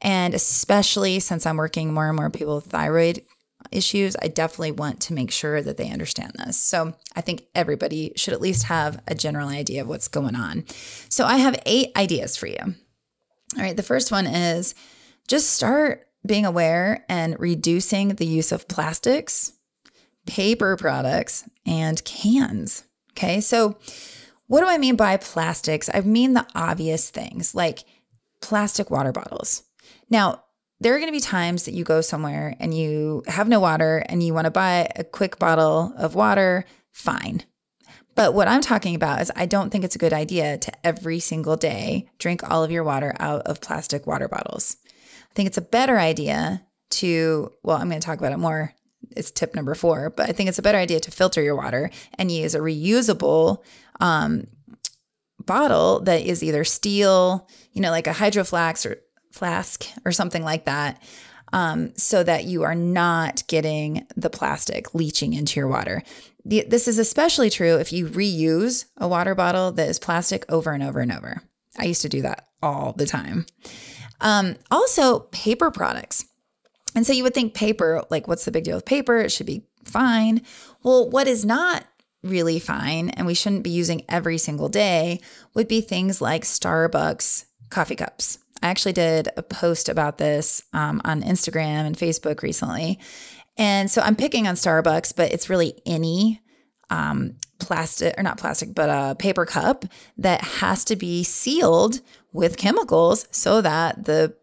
And 0.00 0.32
especially 0.32 1.20
since 1.20 1.44
I'm 1.44 1.58
working 1.58 1.92
more 1.92 2.08
and 2.08 2.16
more 2.16 2.30
people 2.30 2.56
with 2.56 2.64
thyroid 2.64 3.22
issues, 3.70 4.16
I 4.22 4.28
definitely 4.28 4.72
want 4.72 5.00
to 5.02 5.12
make 5.12 5.30
sure 5.30 5.60
that 5.60 5.76
they 5.76 5.90
understand 5.90 6.32
this. 6.38 6.56
So 6.56 6.94
I 7.14 7.20
think 7.20 7.42
everybody 7.54 8.12
should 8.16 8.32
at 8.32 8.40
least 8.40 8.64
have 8.64 9.02
a 9.06 9.14
general 9.14 9.50
idea 9.50 9.82
of 9.82 9.88
what's 9.88 10.08
going 10.08 10.34
on. 10.34 10.64
So 11.10 11.26
I 11.26 11.36
have 11.36 11.60
eight 11.66 11.90
ideas 11.94 12.36
for 12.38 12.46
you. 12.46 12.74
All 13.56 13.62
right. 13.62 13.76
The 13.76 13.82
first 13.82 14.10
one 14.10 14.26
is 14.26 14.74
just 15.26 15.50
start 15.50 16.07
being 16.28 16.46
aware 16.46 17.04
and 17.08 17.34
reducing 17.40 18.10
the 18.10 18.26
use 18.26 18.52
of 18.52 18.68
plastics, 18.68 19.52
paper 20.26 20.76
products, 20.76 21.48
and 21.66 22.04
cans. 22.04 22.84
Okay. 23.12 23.40
So 23.40 23.76
What 24.48 24.60
do 24.60 24.66
I 24.66 24.78
mean 24.78 24.96
by 24.96 25.16
plastics? 25.18 25.88
I 25.92 26.00
mean 26.00 26.32
the 26.32 26.46
obvious 26.54 27.10
things 27.10 27.54
like 27.54 27.84
plastic 28.40 28.90
water 28.90 29.12
bottles. 29.12 29.62
Now, 30.10 30.42
there 30.80 30.94
are 30.94 30.98
going 30.98 31.12
to 31.12 31.16
be 31.16 31.20
times 31.20 31.64
that 31.64 31.74
you 31.74 31.84
go 31.84 32.00
somewhere 32.00 32.56
and 32.58 32.72
you 32.72 33.22
have 33.26 33.48
no 33.48 33.60
water 33.60 34.02
and 34.08 34.22
you 34.22 34.32
want 34.32 34.46
to 34.46 34.50
buy 34.50 34.88
a 34.96 35.04
quick 35.04 35.38
bottle 35.38 35.92
of 35.96 36.14
water, 36.14 36.64
fine. 36.92 37.42
But 38.14 38.32
what 38.32 38.48
I'm 38.48 38.62
talking 38.62 38.94
about 38.94 39.20
is 39.20 39.30
I 39.36 39.46
don't 39.46 39.70
think 39.70 39.84
it's 39.84 39.96
a 39.96 39.98
good 39.98 40.12
idea 40.12 40.56
to 40.58 40.86
every 40.86 41.20
single 41.20 41.56
day 41.56 42.08
drink 42.18 42.48
all 42.48 42.64
of 42.64 42.70
your 42.70 42.84
water 42.84 43.14
out 43.18 43.42
of 43.42 43.60
plastic 43.60 44.06
water 44.06 44.28
bottles. 44.28 44.76
I 45.30 45.34
think 45.34 45.46
it's 45.46 45.58
a 45.58 45.62
better 45.62 45.98
idea 45.98 46.64
to, 46.90 47.52
well, 47.62 47.76
I'm 47.76 47.88
going 47.88 48.00
to 48.00 48.06
talk 48.06 48.18
about 48.18 48.32
it 48.32 48.38
more. 48.38 48.74
It's 49.16 49.30
tip 49.30 49.54
number 49.54 49.74
four, 49.74 50.10
but 50.10 50.28
I 50.28 50.32
think 50.32 50.48
it's 50.48 50.58
a 50.58 50.62
better 50.62 50.78
idea 50.78 51.00
to 51.00 51.10
filter 51.10 51.42
your 51.42 51.56
water 51.56 51.90
and 52.14 52.30
use 52.30 52.54
a 52.54 52.60
reusable 52.60 53.62
um, 54.00 54.46
bottle 55.44 56.00
that 56.00 56.22
is 56.22 56.42
either 56.42 56.64
steel, 56.64 57.48
you 57.72 57.80
know, 57.80 57.90
like 57.90 58.06
a 58.06 58.12
hydro 58.12 58.44
flask 58.44 58.86
or 58.86 58.96
flask 59.32 59.86
or 60.04 60.12
something 60.12 60.42
like 60.42 60.64
that, 60.64 61.02
um, 61.52 61.92
so 61.96 62.22
that 62.22 62.44
you 62.44 62.64
are 62.64 62.74
not 62.74 63.46
getting 63.46 64.06
the 64.16 64.30
plastic 64.30 64.94
leaching 64.94 65.32
into 65.32 65.58
your 65.58 65.68
water. 65.68 66.02
The, 66.44 66.64
this 66.68 66.88
is 66.88 66.98
especially 66.98 67.50
true 67.50 67.76
if 67.76 67.92
you 67.92 68.08
reuse 68.08 68.86
a 68.96 69.08
water 69.08 69.34
bottle 69.34 69.72
that 69.72 69.88
is 69.88 69.98
plastic 69.98 70.44
over 70.48 70.72
and 70.72 70.82
over 70.82 71.00
and 71.00 71.12
over. 71.12 71.42
I 71.78 71.84
used 71.84 72.02
to 72.02 72.08
do 72.08 72.22
that 72.22 72.48
all 72.62 72.92
the 72.92 73.06
time. 73.06 73.46
Um, 74.20 74.56
also, 74.70 75.20
paper 75.30 75.70
products. 75.70 76.26
And 76.94 77.06
so 77.06 77.12
you 77.12 77.22
would 77.22 77.34
think 77.34 77.54
paper, 77.54 78.02
like, 78.10 78.26
what's 78.26 78.44
the 78.44 78.50
big 78.50 78.64
deal 78.64 78.76
with 78.76 78.84
paper? 78.84 79.18
It 79.18 79.30
should 79.30 79.46
be 79.46 79.64
fine. 79.84 80.42
Well, 80.82 81.08
what 81.08 81.28
is 81.28 81.44
not 81.44 81.84
really 82.22 82.58
fine 82.58 83.10
and 83.10 83.26
we 83.26 83.34
shouldn't 83.34 83.62
be 83.62 83.70
using 83.70 84.04
every 84.08 84.38
single 84.38 84.68
day 84.68 85.20
would 85.54 85.68
be 85.68 85.80
things 85.80 86.20
like 86.20 86.42
Starbucks 86.42 87.44
coffee 87.70 87.94
cups. 87.94 88.38
I 88.62 88.68
actually 88.68 88.92
did 88.92 89.28
a 89.36 89.42
post 89.42 89.88
about 89.88 90.18
this 90.18 90.62
um, 90.72 91.00
on 91.04 91.22
Instagram 91.22 91.86
and 91.86 91.96
Facebook 91.96 92.42
recently. 92.42 92.98
And 93.56 93.90
so 93.90 94.02
I'm 94.02 94.16
picking 94.16 94.48
on 94.48 94.54
Starbucks, 94.54 95.14
but 95.14 95.32
it's 95.32 95.48
really 95.48 95.74
any 95.86 96.40
um, 96.90 97.36
plastic 97.60 98.14
or 98.18 98.22
not 98.22 98.38
plastic, 98.38 98.74
but 98.74 98.88
a 98.88 99.14
paper 99.14 99.44
cup 99.44 99.84
that 100.16 100.40
has 100.42 100.84
to 100.86 100.96
be 100.96 101.22
sealed 101.22 102.00
with 102.32 102.56
chemicals 102.56 103.26
so 103.30 103.60
that 103.60 104.04
the 104.04 104.34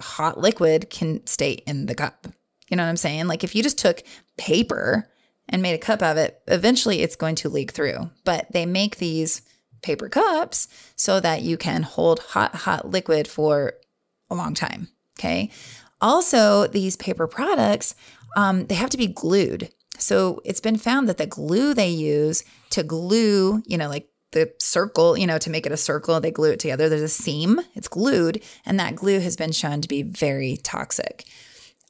hot 0.00 0.38
liquid 0.38 0.90
can 0.90 1.26
stay 1.26 1.52
in 1.66 1.86
the 1.86 1.94
cup. 1.94 2.26
You 2.68 2.76
know 2.76 2.84
what 2.84 2.90
I'm 2.90 2.96
saying? 2.96 3.26
Like 3.26 3.44
if 3.44 3.54
you 3.54 3.62
just 3.62 3.78
took 3.78 4.02
paper 4.36 5.08
and 5.48 5.62
made 5.62 5.74
a 5.74 5.78
cup 5.78 6.02
of 6.02 6.16
it, 6.16 6.40
eventually 6.46 7.02
it's 7.02 7.16
going 7.16 7.34
to 7.36 7.48
leak 7.48 7.72
through. 7.72 8.10
But 8.24 8.50
they 8.52 8.66
make 8.66 8.96
these 8.96 9.42
paper 9.82 10.08
cups 10.08 10.68
so 10.96 11.20
that 11.20 11.42
you 11.42 11.56
can 11.56 11.82
hold 11.82 12.20
hot, 12.20 12.54
hot 12.54 12.90
liquid 12.90 13.26
for 13.26 13.74
a 14.30 14.34
long 14.34 14.54
time. 14.54 14.88
Okay. 15.18 15.50
Also, 16.00 16.66
these 16.66 16.96
paper 16.96 17.26
products, 17.26 17.94
um, 18.36 18.66
they 18.66 18.74
have 18.74 18.90
to 18.90 18.96
be 18.96 19.06
glued. 19.06 19.70
So 19.98 20.40
it's 20.44 20.60
been 20.60 20.78
found 20.78 21.08
that 21.08 21.18
the 21.18 21.26
glue 21.26 21.74
they 21.74 21.90
use 21.90 22.42
to 22.70 22.82
glue, 22.82 23.62
you 23.66 23.76
know, 23.76 23.88
like 23.88 24.08
the 24.32 24.52
circle, 24.58 25.16
you 25.16 25.26
know, 25.26 25.38
to 25.38 25.50
make 25.50 25.66
it 25.66 25.72
a 25.72 25.76
circle, 25.76 26.20
they 26.20 26.30
glue 26.30 26.52
it 26.52 26.60
together. 26.60 26.88
There's 26.88 27.02
a 27.02 27.08
seam, 27.08 27.60
it's 27.74 27.88
glued, 27.88 28.42
and 28.64 28.78
that 28.78 28.96
glue 28.96 29.20
has 29.20 29.36
been 29.36 29.52
shown 29.52 29.80
to 29.80 29.88
be 29.88 30.02
very 30.02 30.56
toxic. 30.58 31.24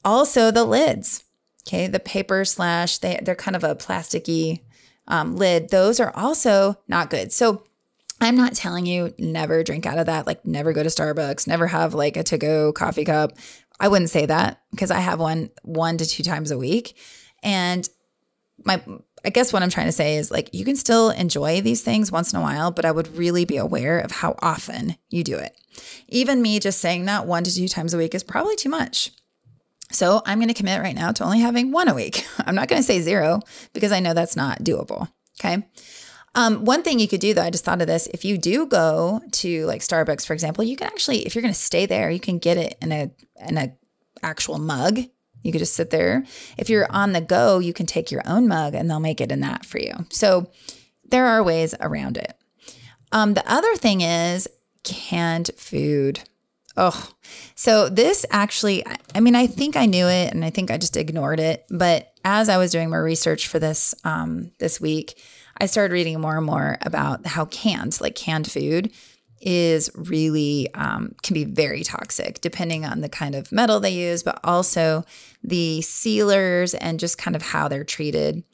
Also, 0.04 0.50
the 0.50 0.64
lids, 0.64 1.24
okay, 1.66 1.86
the 1.86 2.00
paper 2.00 2.44
slash, 2.44 2.98
they, 2.98 3.20
they're 3.22 3.34
kind 3.34 3.56
of 3.56 3.64
a 3.64 3.76
plasticky 3.76 4.60
um, 5.06 5.36
lid. 5.36 5.70
Those 5.70 6.00
are 6.00 6.12
also 6.16 6.78
not 6.88 7.10
good. 7.10 7.32
So 7.32 7.64
I'm 8.20 8.36
not 8.36 8.54
telling 8.54 8.86
you 8.86 9.14
never 9.18 9.62
drink 9.62 9.86
out 9.86 9.98
of 9.98 10.06
that, 10.06 10.26
like 10.26 10.44
never 10.44 10.72
go 10.72 10.82
to 10.82 10.88
Starbucks, 10.88 11.46
never 11.46 11.66
have 11.66 11.94
like 11.94 12.16
a 12.16 12.22
to 12.24 12.38
go 12.38 12.72
coffee 12.72 13.04
cup. 13.04 13.32
I 13.78 13.88
wouldn't 13.88 14.10
say 14.10 14.26
that 14.26 14.60
because 14.70 14.90
I 14.90 15.00
have 15.00 15.20
one 15.20 15.50
one 15.62 15.96
to 15.98 16.06
two 16.06 16.22
times 16.22 16.50
a 16.50 16.58
week. 16.58 16.96
And 17.42 17.88
my 18.64 18.82
I 19.24 19.30
guess 19.30 19.52
what 19.52 19.62
I'm 19.62 19.70
trying 19.70 19.86
to 19.86 19.92
say 19.92 20.16
is 20.16 20.30
like 20.30 20.52
you 20.52 20.64
can 20.64 20.76
still 20.76 21.10
enjoy 21.10 21.60
these 21.60 21.82
things 21.82 22.12
once 22.12 22.32
in 22.32 22.38
a 22.38 22.42
while, 22.42 22.70
but 22.70 22.84
I 22.84 22.92
would 22.92 23.16
really 23.16 23.44
be 23.44 23.56
aware 23.56 23.98
of 23.98 24.10
how 24.10 24.36
often 24.40 24.96
you 25.08 25.24
do 25.24 25.36
it. 25.36 25.56
Even 26.08 26.42
me 26.42 26.58
just 26.58 26.80
saying 26.80 27.04
that 27.04 27.26
one 27.26 27.44
to 27.44 27.54
two 27.54 27.68
times 27.68 27.94
a 27.94 27.98
week 27.98 28.14
is 28.14 28.22
probably 28.22 28.56
too 28.56 28.68
much. 28.68 29.12
So 29.92 30.22
I'm 30.24 30.38
going 30.38 30.48
to 30.48 30.54
commit 30.54 30.80
right 30.80 30.94
now 30.94 31.12
to 31.12 31.24
only 31.24 31.40
having 31.40 31.72
one 31.72 31.88
a 31.88 31.94
week. 31.94 32.24
I'm 32.38 32.54
not 32.54 32.68
going 32.68 32.80
to 32.80 32.86
say 32.86 33.00
zero 33.00 33.40
because 33.72 33.92
I 33.92 34.00
know 34.00 34.14
that's 34.14 34.36
not 34.36 34.60
doable. 34.60 35.08
Okay. 35.40 35.66
Um, 36.34 36.64
one 36.64 36.82
thing 36.82 37.00
you 37.00 37.08
could 37.08 37.20
do 37.20 37.34
though, 37.34 37.42
I 37.42 37.50
just 37.50 37.64
thought 37.64 37.80
of 37.80 37.88
this. 37.88 38.06
If 38.08 38.24
you 38.24 38.38
do 38.38 38.66
go 38.66 39.20
to 39.32 39.66
like 39.66 39.80
Starbucks, 39.80 40.24
for 40.26 40.32
example, 40.32 40.62
you 40.62 40.76
can 40.76 40.86
actually, 40.86 41.26
if 41.26 41.34
you're 41.34 41.42
going 41.42 41.54
to 41.54 41.60
stay 41.60 41.86
there, 41.86 42.10
you 42.10 42.20
can 42.20 42.38
get 42.38 42.56
it 42.56 42.76
in 42.80 42.92
a 42.92 43.10
in 43.48 43.58
a 43.58 43.72
actual 44.22 44.58
mug. 44.58 45.00
You 45.42 45.52
could 45.52 45.60
just 45.60 45.74
sit 45.74 45.90
there. 45.90 46.24
If 46.58 46.68
you're 46.68 46.90
on 46.90 47.12
the 47.12 47.20
go, 47.20 47.58
you 47.58 47.72
can 47.72 47.86
take 47.86 48.10
your 48.10 48.22
own 48.26 48.48
mug 48.48 48.74
and 48.74 48.88
they'll 48.88 49.00
make 49.00 49.20
it 49.20 49.32
in 49.32 49.40
that 49.40 49.64
for 49.64 49.78
you. 49.78 50.06
So 50.10 50.50
there 51.08 51.26
are 51.26 51.42
ways 51.42 51.74
around 51.80 52.16
it. 52.16 52.34
Um, 53.12 53.34
the 53.34 53.52
other 53.52 53.74
thing 53.76 54.00
is 54.02 54.48
canned 54.84 55.50
food. 55.56 56.20
Oh, 56.76 57.10
so 57.54 57.88
this 57.88 58.24
actually, 58.30 58.84
I 59.14 59.20
mean, 59.20 59.34
I 59.34 59.46
think 59.46 59.76
I 59.76 59.86
knew 59.86 60.06
it 60.06 60.32
and 60.32 60.44
I 60.44 60.50
think 60.50 60.70
I 60.70 60.78
just 60.78 60.96
ignored 60.96 61.40
it. 61.40 61.64
But 61.68 62.12
as 62.24 62.48
I 62.48 62.58
was 62.58 62.70
doing 62.70 62.90
more 62.90 63.02
research 63.02 63.48
for 63.48 63.58
this 63.58 63.94
um, 64.04 64.52
this 64.58 64.80
week, 64.80 65.20
I 65.58 65.66
started 65.66 65.92
reading 65.92 66.20
more 66.20 66.36
and 66.36 66.46
more 66.46 66.78
about 66.82 67.26
how 67.26 67.44
canned, 67.46 68.00
like 68.00 68.14
canned 68.14 68.50
food, 68.50 68.92
is 69.40 69.90
really 69.94 70.72
um, 70.74 71.14
can 71.22 71.34
be 71.34 71.44
very 71.44 71.82
toxic 71.82 72.40
depending 72.40 72.84
on 72.84 73.00
the 73.00 73.08
kind 73.08 73.34
of 73.34 73.50
metal 73.50 73.80
they 73.80 73.90
use, 73.90 74.22
but 74.22 74.38
also 74.44 75.04
the 75.42 75.80
sealers 75.82 76.74
and 76.74 77.00
just 77.00 77.18
kind 77.18 77.34
of 77.34 77.42
how 77.42 77.68
they're 77.68 77.84
treated. 77.84 78.44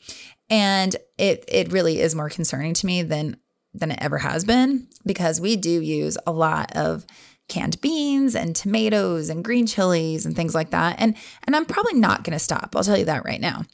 And 0.49 0.94
it 1.18 1.44
it 1.49 1.72
really 1.72 2.01
is 2.01 2.14
more 2.14 2.31
concerning 2.31 2.75
to 2.75 2.87
me 2.87 3.03
than 3.03 3.37
than 3.75 3.90
it 3.90 3.99
ever 4.01 4.18
has 4.18 4.44
been 4.44 4.88
because 5.05 5.40
we 5.40 5.57
do 5.57 5.81
use 5.81 6.16
a 6.27 6.33
lot 6.33 6.75
of 6.77 7.05
canned 7.49 7.81
beans 7.81 8.35
and 8.35 8.57
tomatoes 8.57 9.29
and 9.29 9.44
green 9.44 9.66
chilies 9.66 10.27
and 10.27 10.35
things 10.35 10.55
like 10.55 10.70
that. 10.70 10.96
And 10.99 11.16
and 11.44 11.55
I'm 11.55 11.66
probably 11.66 11.94
not 11.94 12.25
going 12.25 12.33
to 12.33 12.38
stop. 12.38 12.75
I'll 12.75 12.85
tell 12.85 12.99
you 12.99 13.05
that 13.07 13.25
right 13.25 13.40
now. 13.40 13.64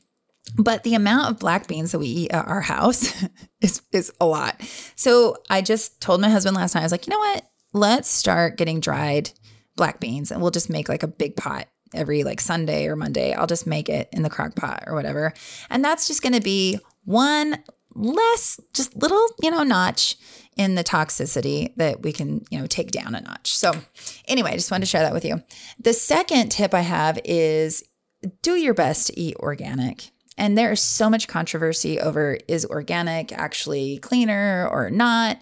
But 0.57 0.83
the 0.83 0.95
amount 0.95 1.31
of 1.31 1.39
black 1.39 1.67
beans 1.69 1.93
that 1.93 1.99
we 1.99 2.07
eat 2.07 2.33
at 2.33 2.47
our 2.47 2.61
house 2.61 3.25
is 3.61 3.83
is 3.93 4.13
a 4.21 4.27
lot. 4.27 4.61
So 4.97 5.37
I 5.49 5.63
just 5.63 6.01
told 6.01 6.21
my 6.21 6.29
husband 6.29 6.57
last 6.57 6.75
night, 6.75 6.83
I 6.83 6.85
was 6.85 6.93
like, 6.93 7.07
you 7.07 7.13
know 7.13 7.19
what? 7.19 7.49
Let's 7.73 8.09
start 8.09 8.59
getting 8.59 8.81
dried 8.81 9.31
black 9.77 10.01
beans 10.01 10.31
and 10.31 10.43
we'll 10.43 10.51
just 10.51 10.69
make 10.69 10.89
like 10.89 11.03
a 11.03 11.09
big 11.09 11.37
pot 11.37 11.69
every 11.95 12.25
like 12.25 12.41
Sunday 12.41 12.87
or 12.87 12.97
Monday. 12.97 13.33
I'll 13.33 13.47
just 13.47 13.67
make 13.67 13.89
it 13.89 14.09
in 14.13 14.23
the 14.23 14.31
crock 14.31 14.55
pot 14.55 14.85
or 14.87 14.95
whatever. 14.95 15.33
And 15.71 15.85
that's 15.85 16.07
just 16.07 16.23
gonna 16.23 16.41
be 16.41 16.79
one 17.05 17.63
less, 17.95 18.61
just 18.73 18.97
little, 18.97 19.27
you 19.43 19.51
know, 19.51 19.63
notch 19.63 20.17
in 20.57 20.75
the 20.75 20.85
toxicity 20.85 21.75
that 21.77 22.03
we 22.03 22.13
can, 22.13 22.45
you 22.51 22.59
know, 22.59 22.67
take 22.67 22.91
down 22.91 23.15
a 23.15 23.21
notch. 23.21 23.57
So, 23.57 23.73
anyway, 24.27 24.53
I 24.53 24.57
just 24.57 24.71
wanted 24.71 24.85
to 24.85 24.91
share 24.91 25.03
that 25.03 25.13
with 25.13 25.25
you. 25.25 25.43
The 25.79 25.93
second 25.93 26.51
tip 26.51 26.75
I 26.75 26.81
have 26.81 27.19
is 27.25 27.83
do 28.43 28.55
your 28.55 28.75
best 28.75 29.09
to 29.09 29.19
eat 29.19 29.37
organic. 29.37 30.11
And 30.43 30.59
there 30.59 30.73
is 30.73 30.81
so 30.81 31.09
much 31.09 31.29
controversy 31.29 32.01
over 32.01 32.37
is 32.49 32.67
organic 32.67 33.31
actually 33.31 33.99
cleaner 33.99 34.69
or 34.73 34.91
not. 34.91 35.39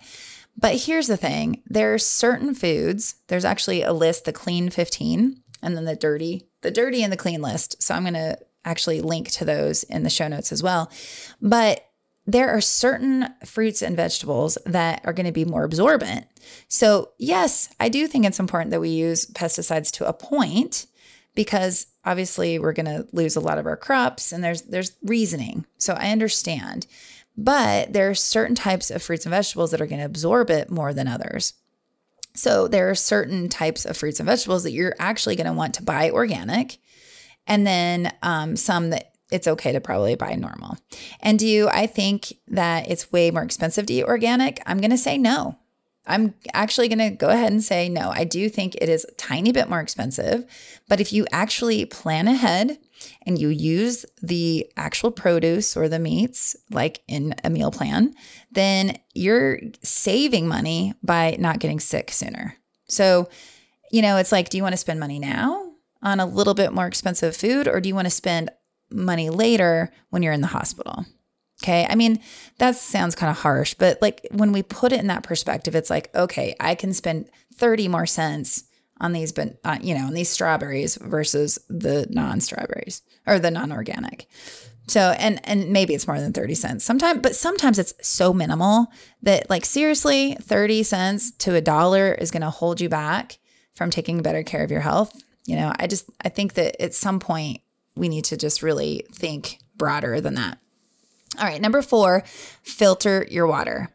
But 0.59 0.77
here's 0.77 1.07
the 1.07 1.17
thing 1.17 1.63
there 1.67 1.95
are 1.95 1.99
certain 1.99 2.55
foods, 2.55 3.15
there's 3.29 3.47
actually 3.47 3.81
a 3.81 3.95
list, 3.95 4.27
the 4.27 4.33
clean 4.35 4.69
15, 4.69 5.43
and 5.63 5.75
then 5.75 5.87
the 5.87 5.97
dirty, 5.97 6.51
the 6.61 6.71
dirty 6.71 7.03
and 7.03 7.11
the 7.11 7.17
clean 7.17 7.41
list. 7.41 7.83
So 7.83 7.95
I'm 7.95 8.03
going 8.03 8.13
to 8.13 8.39
actually 8.67 9.01
link 9.01 9.31
to 9.31 9.47
those 9.47 9.85
in 9.85 10.03
the 10.03 10.11
show 10.11 10.29
notes 10.29 10.53
as 10.53 10.63
well. 10.63 10.93
But 11.41 11.83
there 12.27 12.51
are 12.51 12.61
certain 12.61 13.27
fruits 13.47 13.81
and 13.81 13.97
vegetables 13.97 14.59
that 14.67 15.01
are 15.05 15.15
going 15.15 15.25
to 15.25 15.33
be 15.33 15.47
more 15.47 15.65
absorbent. 15.65 16.27
So, 16.69 17.13
yes, 17.19 17.71
I 17.81 17.89
do 17.89 18.07
think 18.07 18.27
it's 18.27 18.39
important 18.39 18.71
that 18.73 18.83
we 18.83 18.91
use 18.91 19.25
pesticides 19.25 19.91
to 19.93 20.07
a 20.07 20.13
point 20.13 20.85
because 21.40 21.87
obviously 22.05 22.59
we're 22.59 22.74
going 22.74 22.85
to 22.85 23.07
lose 23.12 23.35
a 23.35 23.40
lot 23.40 23.57
of 23.57 23.64
our 23.64 23.76
crops 23.76 24.31
and 24.31 24.44
there's 24.44 24.61
there's 24.61 24.92
reasoning. 25.03 25.64
So 25.79 25.94
I 25.94 26.11
understand. 26.11 26.87
But 27.35 27.94
there 27.94 28.11
are 28.11 28.14
certain 28.14 28.55
types 28.55 28.90
of 28.90 29.03
fruits 29.03 29.24
and 29.24 29.31
vegetables 29.31 29.70
that 29.70 29.81
are 29.81 29.87
going 29.87 30.00
to 30.00 30.05
absorb 30.05 30.50
it 30.50 30.70
more 30.70 30.92
than 30.92 31.09
others. 31.09 31.55
So 32.35 32.68
there 32.68 32.90
are 32.90 32.94
certain 32.94 33.48
types 33.48 33.87
of 33.87 33.96
fruits 33.96 34.20
and 34.20 34.26
vegetables 34.26 34.64
that 34.64 34.72
you're 34.72 34.94
actually 34.98 35.35
going 35.35 35.46
to 35.46 35.55
want 35.55 35.72
to 35.76 35.83
buy 35.83 36.11
organic, 36.11 36.76
and 37.46 37.66
then 37.66 38.12
um, 38.22 38.55
some 38.55 38.90
that 38.90 39.14
it's 39.33 39.48
okay 39.48 39.72
to 39.72 39.81
probably 39.81 40.16
buy 40.16 40.35
normal. 40.35 40.76
And 41.20 41.38
do 41.38 41.70
I 41.72 41.87
think 41.87 42.35
that 42.48 42.90
it's 42.90 43.11
way 43.11 43.31
more 43.31 43.44
expensive 43.44 43.87
to 43.87 43.94
eat 43.94 44.05
organic? 44.05 44.61
I'm 44.66 44.79
going 44.79 44.90
to 44.90 44.98
say 44.98 45.16
no. 45.16 45.57
I'm 46.11 46.35
actually 46.53 46.88
going 46.88 46.99
to 46.99 47.11
go 47.11 47.29
ahead 47.29 47.53
and 47.53 47.62
say 47.62 47.88
no. 47.88 48.11
I 48.11 48.25
do 48.25 48.49
think 48.49 48.75
it 48.75 48.88
is 48.88 49.05
a 49.05 49.12
tiny 49.12 49.53
bit 49.53 49.68
more 49.68 49.81
expensive, 49.81 50.44
but 50.88 51.01
if 51.01 51.12
you 51.12 51.25
actually 51.33 51.85
plan 51.87 52.27
ahead 52.27 52.79
and 53.25 53.38
you 53.38 53.49
use 53.49 54.05
the 54.20 54.70
actual 54.77 55.12
produce 55.12 55.77
or 55.77 55.88
the 55.88 55.99
meats 55.99 56.57
like 56.70 57.03
in 57.07 57.35
a 57.44 57.51
meal 57.51 57.70
plan, 57.70 58.14
then 58.51 58.99
you're 59.14 59.61
saving 59.83 60.49
money 60.49 60.94
by 61.03 61.37
not 61.38 61.61
getting 61.61 61.81
sick 61.81 62.11
sooner. 62.11 62.57
So, 62.88 63.29
you 63.92 64.03
know, 64.03 64.16
it's 64.16 64.33
like, 64.33 64.49
do 64.49 64.57
you 64.57 64.62
want 64.64 64.73
to 64.73 64.79
spend 64.79 65.01
money 65.01 65.18
now 65.18 65.73
on 66.03 66.18
a 66.18 66.27
little 66.27 66.55
bit 66.55 66.73
more 66.73 66.87
expensive 66.87 67.37
food 67.37 67.68
or 67.68 67.81
do 67.81 67.88
you 67.88 67.94
want 67.94 68.07
to 68.07 68.11
spend 68.11 68.51
money 68.90 69.31
later 69.31 69.92
when 70.11 70.23
you're 70.23 70.33
in 70.33 70.40
the 70.40 70.49
hospital? 70.49 71.07
Okay. 71.62 71.87
I 71.88 71.94
mean, 71.94 72.20
that 72.59 72.77
sounds 72.77 73.14
kind 73.14 73.31
of 73.31 73.38
harsh, 73.38 73.75
but 73.75 74.01
like 74.01 74.27
when 74.31 74.53
we 74.53 74.62
put 74.62 74.92
it 74.92 75.01
in 75.01 75.09
that 75.09 75.23
perspective, 75.23 75.75
it's 75.75 75.90
like, 75.90 76.14
okay, 76.14 76.55
I 76.59 76.75
can 76.75 76.94
spend 76.94 77.31
30 77.57 77.88
more 77.88 78.07
cents 78.07 78.64
on 79.01 79.12
these, 79.12 79.33
but 79.33 79.59
uh, 79.64 79.79
you 79.81 79.94
know, 79.94 80.07
on 80.07 80.14
these 80.14 80.29
strawberries 80.29 80.96
versus 80.96 81.59
the 81.68 82.07
non-strawberries 82.11 83.03
or 83.27 83.38
the 83.38 83.51
non-organic. 83.51 84.27
So, 84.87 85.14
and 85.18 85.40
and 85.44 85.70
maybe 85.70 85.94
it's 85.94 86.09
more 86.09 86.18
than 86.18 86.33
30 86.33 86.55
cents. 86.55 86.85
Sometimes, 86.85 87.20
but 87.20 87.37
sometimes 87.37 87.79
it's 87.79 87.94
so 88.03 88.33
minimal 88.33 88.88
that 89.23 89.49
like 89.49 89.64
seriously, 89.64 90.37
30 90.40 90.83
cents 90.83 91.31
to 91.38 91.55
a 91.55 91.61
dollar 91.61 92.12
is 92.12 92.31
going 92.31 92.42
to 92.42 92.51
hold 92.51 92.81
you 92.81 92.88
back 92.88 93.38
from 93.75 93.90
taking 93.90 94.20
better 94.20 94.42
care 94.42 94.64
of 94.64 94.70
your 94.70 94.81
health. 94.81 95.12
You 95.46 95.57
know, 95.57 95.73
I 95.79 95.87
just 95.87 96.11
I 96.25 96.29
think 96.29 96.55
that 96.55 96.81
at 96.83 96.94
some 96.94 97.20
point 97.20 97.61
we 97.94 98.09
need 98.09 98.25
to 98.25 98.37
just 98.37 98.62
really 98.62 99.05
think 99.12 99.59
broader 99.77 100.20
than 100.20 100.35
that. 100.35 100.59
All 101.40 101.46
right, 101.46 101.61
number 101.61 101.83
4, 101.83 102.22
filter 102.62 103.26
your 103.31 103.46
water. 103.46 103.88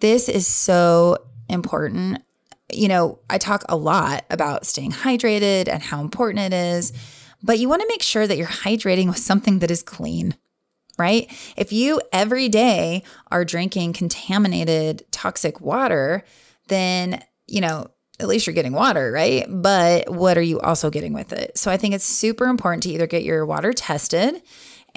This 0.00 0.28
is 0.28 0.46
so 0.46 1.18
important 1.48 2.22
you 2.72 2.88
know, 2.88 3.18
I 3.30 3.38
talk 3.38 3.64
a 3.68 3.76
lot 3.76 4.24
about 4.30 4.66
staying 4.66 4.92
hydrated 4.92 5.68
and 5.68 5.82
how 5.82 6.00
important 6.00 6.52
it 6.52 6.52
is, 6.52 6.92
but 7.42 7.58
you 7.58 7.68
want 7.68 7.82
to 7.82 7.88
make 7.88 8.02
sure 8.02 8.26
that 8.26 8.36
you're 8.36 8.46
hydrating 8.46 9.06
with 9.06 9.18
something 9.18 9.60
that 9.60 9.70
is 9.70 9.82
clean, 9.82 10.36
right? 10.98 11.30
If 11.56 11.72
you 11.72 12.00
every 12.12 12.48
day 12.48 13.04
are 13.30 13.44
drinking 13.44 13.94
contaminated 13.94 15.04
toxic 15.10 15.60
water, 15.60 16.24
then, 16.66 17.22
you 17.46 17.60
know, 17.60 17.90
at 18.20 18.28
least 18.28 18.46
you're 18.46 18.54
getting 18.54 18.72
water, 18.72 19.12
right? 19.12 19.46
But 19.48 20.10
what 20.10 20.36
are 20.36 20.42
you 20.42 20.60
also 20.60 20.90
getting 20.90 21.12
with 21.12 21.32
it? 21.32 21.56
So 21.56 21.70
I 21.70 21.76
think 21.76 21.94
it's 21.94 22.04
super 22.04 22.46
important 22.46 22.82
to 22.82 22.90
either 22.90 23.06
get 23.06 23.22
your 23.22 23.46
water 23.46 23.72
tested 23.72 24.42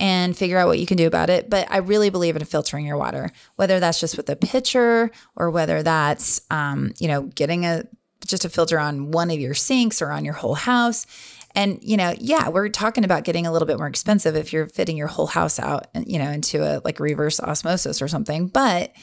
and 0.02 0.36
figure 0.36 0.58
out 0.58 0.68
what 0.68 0.80
you 0.80 0.88
can 0.88 0.98
do 0.98 1.06
about 1.06 1.30
it. 1.30 1.48
But 1.48 1.68
I 1.70 1.78
really 1.78 2.10
believe 2.10 2.36
in 2.36 2.44
filtering 2.44 2.88
your 2.88 2.98
water, 2.98 3.32
whether 3.56 3.80
that's 3.80 4.00
just 4.00 4.18
with 4.18 4.28
a 4.32 4.36
pitcher 4.36 5.12
or 5.36 5.52
whether 5.52 5.84
that's, 5.84 6.42
um, 6.50 6.94
you 6.98 7.08
know, 7.08 7.22
getting 7.36 7.66
a 7.66 7.84
just 8.26 8.44
a 8.44 8.50
filter 8.50 8.80
on 8.80 9.12
one 9.12 9.30
of 9.30 9.40
your 9.40 9.54
sinks 9.54 10.02
or 10.02 10.12
on 10.12 10.26
your 10.26 10.34
whole 10.34 10.56
house. 10.56 11.06
And 11.54 11.80
you 11.84 11.98
know, 11.98 12.16
yeah, 12.18 12.50
we're 12.50 12.70
talking 12.70 13.04
about 13.06 13.26
getting 13.26 13.46
a 13.46 13.52
little 13.52 13.68
bit 13.68 13.78
more 13.78 13.88
expensive 13.88 14.36
if 14.36 14.52
you're 14.52 14.68
fitting 14.68 14.98
your 14.98 15.08
whole 15.08 15.28
house 15.28 15.60
out, 15.60 15.88
you 15.94 16.18
know, 16.18 16.32
into 16.32 16.64
a 16.64 16.82
like 16.84 17.00
reverse 17.00 17.40
osmosis 17.40 18.02
or 18.02 18.08
something. 18.08 18.48
But 18.48 18.94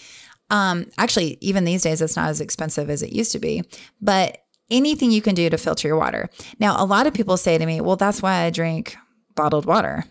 um, 0.51 0.87
actually, 0.99 1.39
even 1.41 1.65
these 1.65 1.83
days, 1.83 2.03
it's 2.03 2.17
not 2.17 2.29
as 2.29 2.41
expensive 2.41 2.91
as 2.91 3.03
it 3.03 3.13
used 3.13 3.31
to 3.33 3.39
be. 3.39 3.63
But 4.01 4.39
anything 4.69 5.13
you 5.13 5.23
can 5.23 5.37
do 5.37 5.49
to 5.49 5.59
filter 5.59 5.87
your 5.87 5.97
water. 5.97 6.29
Now, 6.59 6.83
a 6.83 6.85
lot 6.85 7.07
of 7.07 7.15
people 7.15 7.37
say 7.37 7.57
to 7.57 7.67
me, 7.67 7.81
"Well, 7.81 7.97
that's 7.97 8.21
why 8.21 8.43
I 8.43 8.51
drink 8.51 8.97
bottled 9.37 9.65
water." 9.65 10.05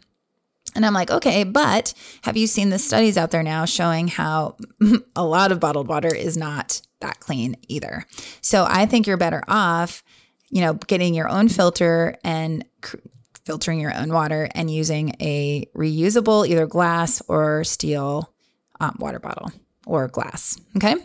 And 0.77 0.85
I'm 0.85 0.93
like, 0.93 1.09
okay, 1.09 1.43
but 1.43 1.95
have 2.21 2.37
you 2.37 2.45
seen 2.45 2.69
the 2.69 2.77
studies 2.77 3.17
out 3.17 3.31
there 3.31 3.41
now 3.41 3.65
showing 3.65 4.07
how 4.07 4.55
a 5.15 5.25
lot 5.25 5.51
of 5.51 5.59
bottled 5.59 5.87
water 5.87 6.13
is 6.13 6.37
not 6.37 6.81
that 6.99 7.19
clean 7.19 7.57
either? 7.67 8.05
So 8.41 8.63
I 8.69 8.85
think 8.85 9.07
you're 9.07 9.17
better 9.17 9.43
off, 9.47 10.03
you 10.49 10.61
know, 10.61 10.75
getting 10.75 11.15
your 11.15 11.29
own 11.29 11.49
filter 11.49 12.15
and 12.23 12.63
cr- 12.81 12.97
filtering 13.43 13.79
your 13.79 13.91
own 13.95 14.13
water 14.13 14.49
and 14.53 14.69
using 14.69 15.15
a 15.19 15.65
reusable 15.75 16.47
either 16.47 16.67
glass 16.67 17.23
or 17.27 17.63
steel 17.63 18.31
um, 18.79 18.95
water 18.99 19.19
bottle 19.19 19.51
or 19.87 20.07
glass. 20.07 20.61
Okay. 20.75 20.95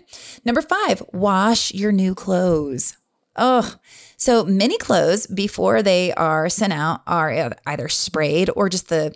Number 0.44 0.60
five, 0.60 1.02
wash 1.14 1.72
your 1.72 1.92
new 1.92 2.14
clothes. 2.14 2.98
Oh, 3.36 3.76
so 4.18 4.44
many 4.44 4.76
clothes 4.76 5.26
before 5.26 5.82
they 5.82 6.12
are 6.12 6.50
sent 6.50 6.74
out 6.74 7.00
are 7.06 7.54
either 7.64 7.88
sprayed 7.88 8.50
or 8.54 8.68
just 8.68 8.90
the 8.90 9.14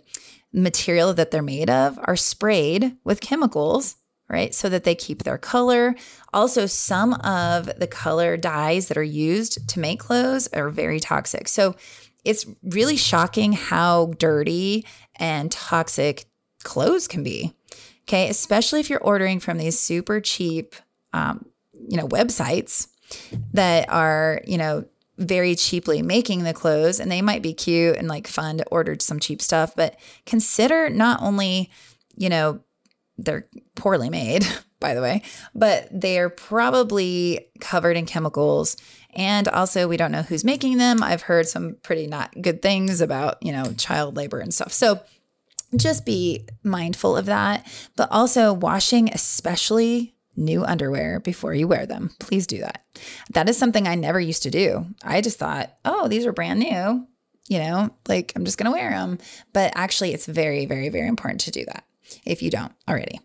material 0.57 1.13
that 1.13 1.31
they're 1.31 1.41
made 1.41 1.69
of 1.69 1.99
are 2.03 2.15
sprayed 2.15 2.97
with 3.03 3.21
chemicals, 3.21 3.95
right? 4.29 4.53
So 4.53 4.69
that 4.69 4.83
they 4.83 4.95
keep 4.95 5.23
their 5.23 5.37
color. 5.37 5.95
Also, 6.33 6.65
some 6.65 7.13
of 7.13 7.69
the 7.79 7.87
color 7.87 8.37
dyes 8.37 8.87
that 8.87 8.97
are 8.97 9.03
used 9.03 9.69
to 9.69 9.79
make 9.79 9.99
clothes 9.99 10.47
are 10.53 10.69
very 10.69 10.99
toxic. 10.99 11.47
So 11.47 11.75
it's 12.25 12.45
really 12.63 12.97
shocking 12.97 13.53
how 13.53 14.13
dirty 14.17 14.85
and 15.15 15.51
toxic 15.51 16.25
clothes 16.63 17.07
can 17.07 17.23
be. 17.23 17.53
Okay, 18.07 18.29
especially 18.29 18.79
if 18.79 18.89
you're 18.89 18.99
ordering 18.99 19.39
from 19.39 19.57
these 19.57 19.79
super 19.79 20.19
cheap, 20.21 20.75
um, 21.13 21.45
you 21.89 21.97
know, 21.97 22.07
websites 22.07 22.87
that 23.53 23.89
are, 23.89 24.41
you 24.45 24.57
know, 24.57 24.85
very 25.17 25.55
cheaply 25.55 26.01
making 26.01 26.43
the 26.43 26.53
clothes 26.53 26.99
and 26.99 27.11
they 27.11 27.21
might 27.21 27.41
be 27.41 27.53
cute 27.53 27.97
and 27.97 28.07
like 28.07 28.27
fun 28.27 28.57
to 28.57 28.67
order 28.67 28.95
some 28.99 29.19
cheap 29.19 29.41
stuff 29.41 29.73
but 29.75 29.97
consider 30.25 30.89
not 30.89 31.21
only 31.21 31.69
you 32.15 32.29
know 32.29 32.59
they're 33.17 33.47
poorly 33.75 34.09
made 34.09 34.45
by 34.79 34.93
the 34.93 35.01
way 35.01 35.23
but 35.55 35.87
they're 35.91 36.29
probably 36.29 37.47
covered 37.59 37.97
in 37.97 38.05
chemicals 38.05 38.77
and 39.17 39.47
also 39.47 39.87
we 39.87 39.97
don't 39.97 40.11
know 40.11 40.21
who's 40.21 40.45
making 40.45 40.77
them. 40.77 41.01
I've 41.01 41.23
heard 41.23 41.47
some 41.47 41.75
pretty 41.81 42.05
not 42.05 42.33
good 42.39 42.61
things 42.61 43.01
about 43.01 43.41
you 43.41 43.51
know 43.51 43.73
child 43.73 44.15
labor 44.15 44.39
and 44.39 44.53
stuff. 44.53 44.71
So 44.71 45.01
just 45.75 46.05
be 46.05 46.47
mindful 46.63 47.17
of 47.17 47.25
that 47.25 47.67
but 47.97 48.09
also 48.09 48.53
washing 48.53 49.09
especially 49.11 50.15
new 50.37 50.63
underwear 50.63 51.19
before 51.19 51.53
you 51.53 51.67
wear 51.67 51.85
them. 51.85 52.11
Please 52.19 52.47
do 52.47 52.59
that. 52.59 52.85
That 53.31 53.49
is 53.49 53.57
something 53.57 53.87
I 53.87 53.95
never 53.95 54.19
used 54.19 54.43
to 54.43 54.51
do. 54.51 54.85
I 55.03 55.21
just 55.21 55.39
thought, 55.39 55.73
oh, 55.83 56.07
these 56.07 56.25
are 56.25 56.31
brand 56.31 56.59
new, 56.59 57.07
you 57.47 57.59
know, 57.59 57.89
like 58.07 58.33
I'm 58.35 58.45
just 58.45 58.57
going 58.57 58.71
to 58.71 58.77
wear 58.77 58.91
them. 58.91 59.17
But 59.53 59.73
actually, 59.75 60.13
it's 60.13 60.25
very, 60.25 60.65
very, 60.65 60.89
very 60.89 61.07
important 61.07 61.41
to 61.41 61.51
do 61.51 61.65
that 61.65 61.83
if 62.25 62.41
you 62.41 62.49
don't 62.49 62.71
already. 62.87 63.19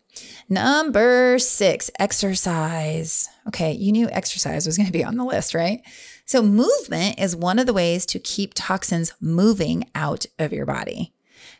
Number 0.48 1.38
six, 1.38 1.90
exercise. 1.98 3.28
Okay, 3.48 3.72
you 3.72 3.92
knew 3.92 4.10
exercise 4.10 4.66
was 4.66 4.76
going 4.76 4.86
to 4.86 4.92
be 4.92 5.04
on 5.04 5.16
the 5.16 5.24
list, 5.24 5.54
right? 5.54 5.80
So, 6.24 6.42
movement 6.42 7.18
is 7.18 7.34
one 7.34 7.58
of 7.58 7.66
the 7.66 7.72
ways 7.72 8.04
to 8.06 8.18
keep 8.18 8.52
toxins 8.54 9.14
moving 9.20 9.84
out 9.94 10.26
of 10.38 10.52
your 10.52 10.66
body. 10.66 11.12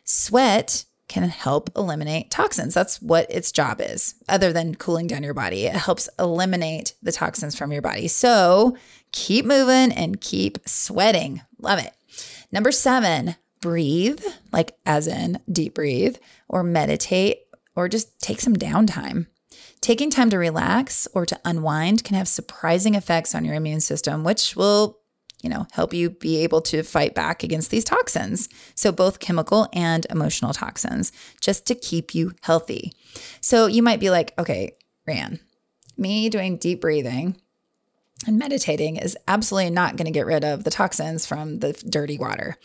Sweat 0.03 0.85
can 1.07 1.23
help 1.23 1.69
eliminate 1.75 2.31
toxins. 2.31 2.73
That's 2.73 3.01
what 3.01 3.29
its 3.29 3.51
job 3.51 3.81
is, 3.81 4.15
other 4.29 4.53
than 4.53 4.75
cooling 4.75 5.07
down 5.07 5.23
your 5.23 5.33
body. 5.33 5.65
It 5.65 5.75
helps 5.75 6.09
eliminate 6.17 6.93
the 7.01 7.11
toxins 7.11 7.55
from 7.55 7.71
your 7.71 7.81
body. 7.81 8.07
So 8.07 8.77
keep 9.11 9.45
moving 9.45 9.91
and 9.91 10.21
keep 10.21 10.57
sweating. 10.67 11.41
Love 11.59 11.79
it. 11.79 11.93
Number 12.51 12.71
seven, 12.71 13.35
breathe, 13.61 14.23
like 14.51 14.75
as 14.85 15.07
in 15.07 15.39
deep 15.51 15.75
breathe, 15.75 16.17
or 16.47 16.63
meditate, 16.63 17.39
or 17.75 17.89
just 17.89 18.19
take 18.19 18.39
some 18.39 18.55
downtime. 18.55 19.27
Taking 19.81 20.09
time 20.09 20.29
to 20.29 20.37
relax 20.37 21.07
or 21.13 21.25
to 21.25 21.39
unwind 21.43 22.03
can 22.03 22.15
have 22.15 22.27
surprising 22.27 22.95
effects 22.95 23.35
on 23.35 23.43
your 23.43 23.55
immune 23.55 23.81
system, 23.81 24.23
which 24.23 24.55
will 24.55 24.99
you 25.43 25.49
know, 25.49 25.67
help 25.71 25.93
you 25.93 26.09
be 26.09 26.37
able 26.37 26.61
to 26.61 26.81
fight 26.81 27.13
back 27.13 27.43
against 27.43 27.69
these 27.69 27.83
toxins. 27.83 28.49
So, 28.73 28.91
both 28.91 29.19
chemical 29.19 29.67
and 29.73 30.07
emotional 30.09 30.53
toxins, 30.53 31.11
just 31.41 31.67
to 31.67 31.75
keep 31.75 32.15
you 32.15 32.33
healthy. 32.41 32.93
So, 33.41 33.67
you 33.67 33.83
might 33.83 33.99
be 33.99 34.09
like, 34.09 34.33
okay, 34.39 34.77
Ran, 35.05 35.39
me 35.97 36.29
doing 36.29 36.57
deep 36.57 36.81
breathing 36.81 37.35
and 38.25 38.39
meditating 38.39 38.95
is 38.95 39.17
absolutely 39.27 39.69
not 39.69 39.97
going 39.97 40.05
to 40.05 40.11
get 40.11 40.25
rid 40.25 40.43
of 40.43 40.63
the 40.63 40.71
toxins 40.71 41.25
from 41.25 41.59
the 41.59 41.73
dirty 41.73 42.17
water. 42.17 42.57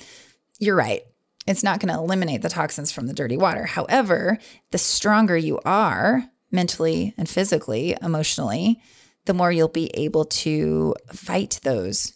You're 0.58 0.76
right. 0.76 1.02
It's 1.46 1.64
not 1.64 1.80
going 1.80 1.92
to 1.92 1.98
eliminate 1.98 2.42
the 2.42 2.48
toxins 2.48 2.92
from 2.92 3.06
the 3.06 3.14
dirty 3.14 3.36
water. 3.36 3.64
However, 3.64 4.38
the 4.70 4.78
stronger 4.78 5.36
you 5.36 5.58
are 5.64 6.24
mentally 6.50 7.14
and 7.16 7.28
physically, 7.28 7.96
emotionally, 8.02 8.80
the 9.24 9.34
more 9.34 9.50
you'll 9.50 9.68
be 9.68 9.90
able 9.94 10.26
to 10.26 10.94
fight 11.12 11.60
those 11.62 12.12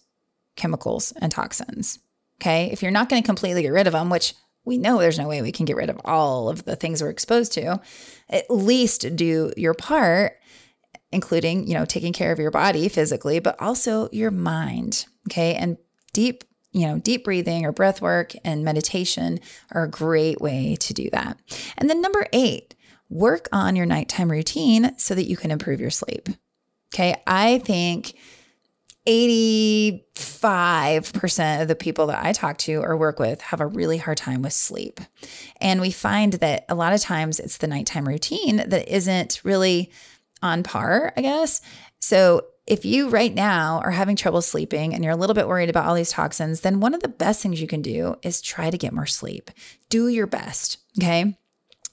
chemicals 0.56 1.12
and 1.20 1.32
toxins. 1.32 1.98
Okay. 2.40 2.70
If 2.72 2.82
you're 2.82 2.90
not 2.90 3.08
going 3.08 3.22
to 3.22 3.26
completely 3.26 3.62
get 3.62 3.68
rid 3.68 3.86
of 3.86 3.92
them, 3.92 4.10
which 4.10 4.34
we 4.64 4.78
know 4.78 4.98
there's 4.98 5.18
no 5.18 5.28
way 5.28 5.42
we 5.42 5.52
can 5.52 5.66
get 5.66 5.76
rid 5.76 5.90
of 5.90 6.00
all 6.04 6.48
of 6.48 6.64
the 6.64 6.76
things 6.76 7.02
we're 7.02 7.10
exposed 7.10 7.52
to, 7.52 7.80
at 8.28 8.50
least 8.50 9.16
do 9.16 9.52
your 9.56 9.74
part, 9.74 10.34
including, 11.10 11.66
you 11.66 11.74
know, 11.74 11.84
taking 11.84 12.12
care 12.12 12.32
of 12.32 12.38
your 12.38 12.50
body 12.50 12.88
physically, 12.88 13.38
but 13.38 13.60
also 13.60 14.08
your 14.12 14.30
mind. 14.30 15.06
Okay. 15.28 15.54
And 15.54 15.76
deep, 16.12 16.44
you 16.72 16.86
know, 16.86 16.98
deep 16.98 17.24
breathing 17.24 17.64
or 17.64 17.72
breath 17.72 18.00
work 18.00 18.32
and 18.44 18.64
meditation 18.64 19.40
are 19.72 19.84
a 19.84 19.90
great 19.90 20.40
way 20.40 20.76
to 20.80 20.94
do 20.94 21.10
that. 21.10 21.38
And 21.76 21.90
then 21.90 22.00
number 22.00 22.26
eight, 22.32 22.74
work 23.08 23.48
on 23.52 23.76
your 23.76 23.86
nighttime 23.86 24.30
routine 24.30 24.96
so 24.98 25.14
that 25.14 25.28
you 25.28 25.36
can 25.36 25.50
improve 25.50 25.80
your 25.80 25.90
sleep. 25.90 26.28
Okay. 26.94 27.20
I 27.26 27.58
think 27.58 28.14
85% 29.06 31.62
of 31.62 31.68
the 31.68 31.74
people 31.74 32.06
that 32.06 32.24
I 32.24 32.32
talk 32.32 32.56
to 32.58 32.76
or 32.76 32.96
work 32.96 33.18
with 33.18 33.40
have 33.40 33.60
a 33.60 33.66
really 33.66 33.98
hard 33.98 34.16
time 34.16 34.42
with 34.42 34.52
sleep. 34.52 35.00
And 35.60 35.80
we 35.80 35.90
find 35.90 36.34
that 36.34 36.64
a 36.68 36.74
lot 36.74 36.92
of 36.92 37.00
times 37.00 37.40
it's 37.40 37.56
the 37.56 37.66
nighttime 37.66 38.06
routine 38.06 38.58
that 38.68 38.88
isn't 38.88 39.40
really 39.42 39.90
on 40.40 40.62
par, 40.62 41.12
I 41.16 41.22
guess. 41.22 41.60
So 41.98 42.46
if 42.66 42.84
you 42.84 43.08
right 43.08 43.34
now 43.34 43.80
are 43.84 43.90
having 43.90 44.14
trouble 44.14 44.40
sleeping 44.40 44.94
and 44.94 45.02
you're 45.02 45.12
a 45.12 45.16
little 45.16 45.34
bit 45.34 45.48
worried 45.48 45.70
about 45.70 45.86
all 45.86 45.96
these 45.96 46.12
toxins, 46.12 46.60
then 46.60 46.78
one 46.78 46.94
of 46.94 47.02
the 47.02 47.08
best 47.08 47.42
things 47.42 47.60
you 47.60 47.66
can 47.66 47.82
do 47.82 48.14
is 48.22 48.40
try 48.40 48.70
to 48.70 48.78
get 48.78 48.92
more 48.92 49.06
sleep. 49.06 49.50
Do 49.88 50.06
your 50.08 50.28
best. 50.28 50.78
Okay. 51.00 51.36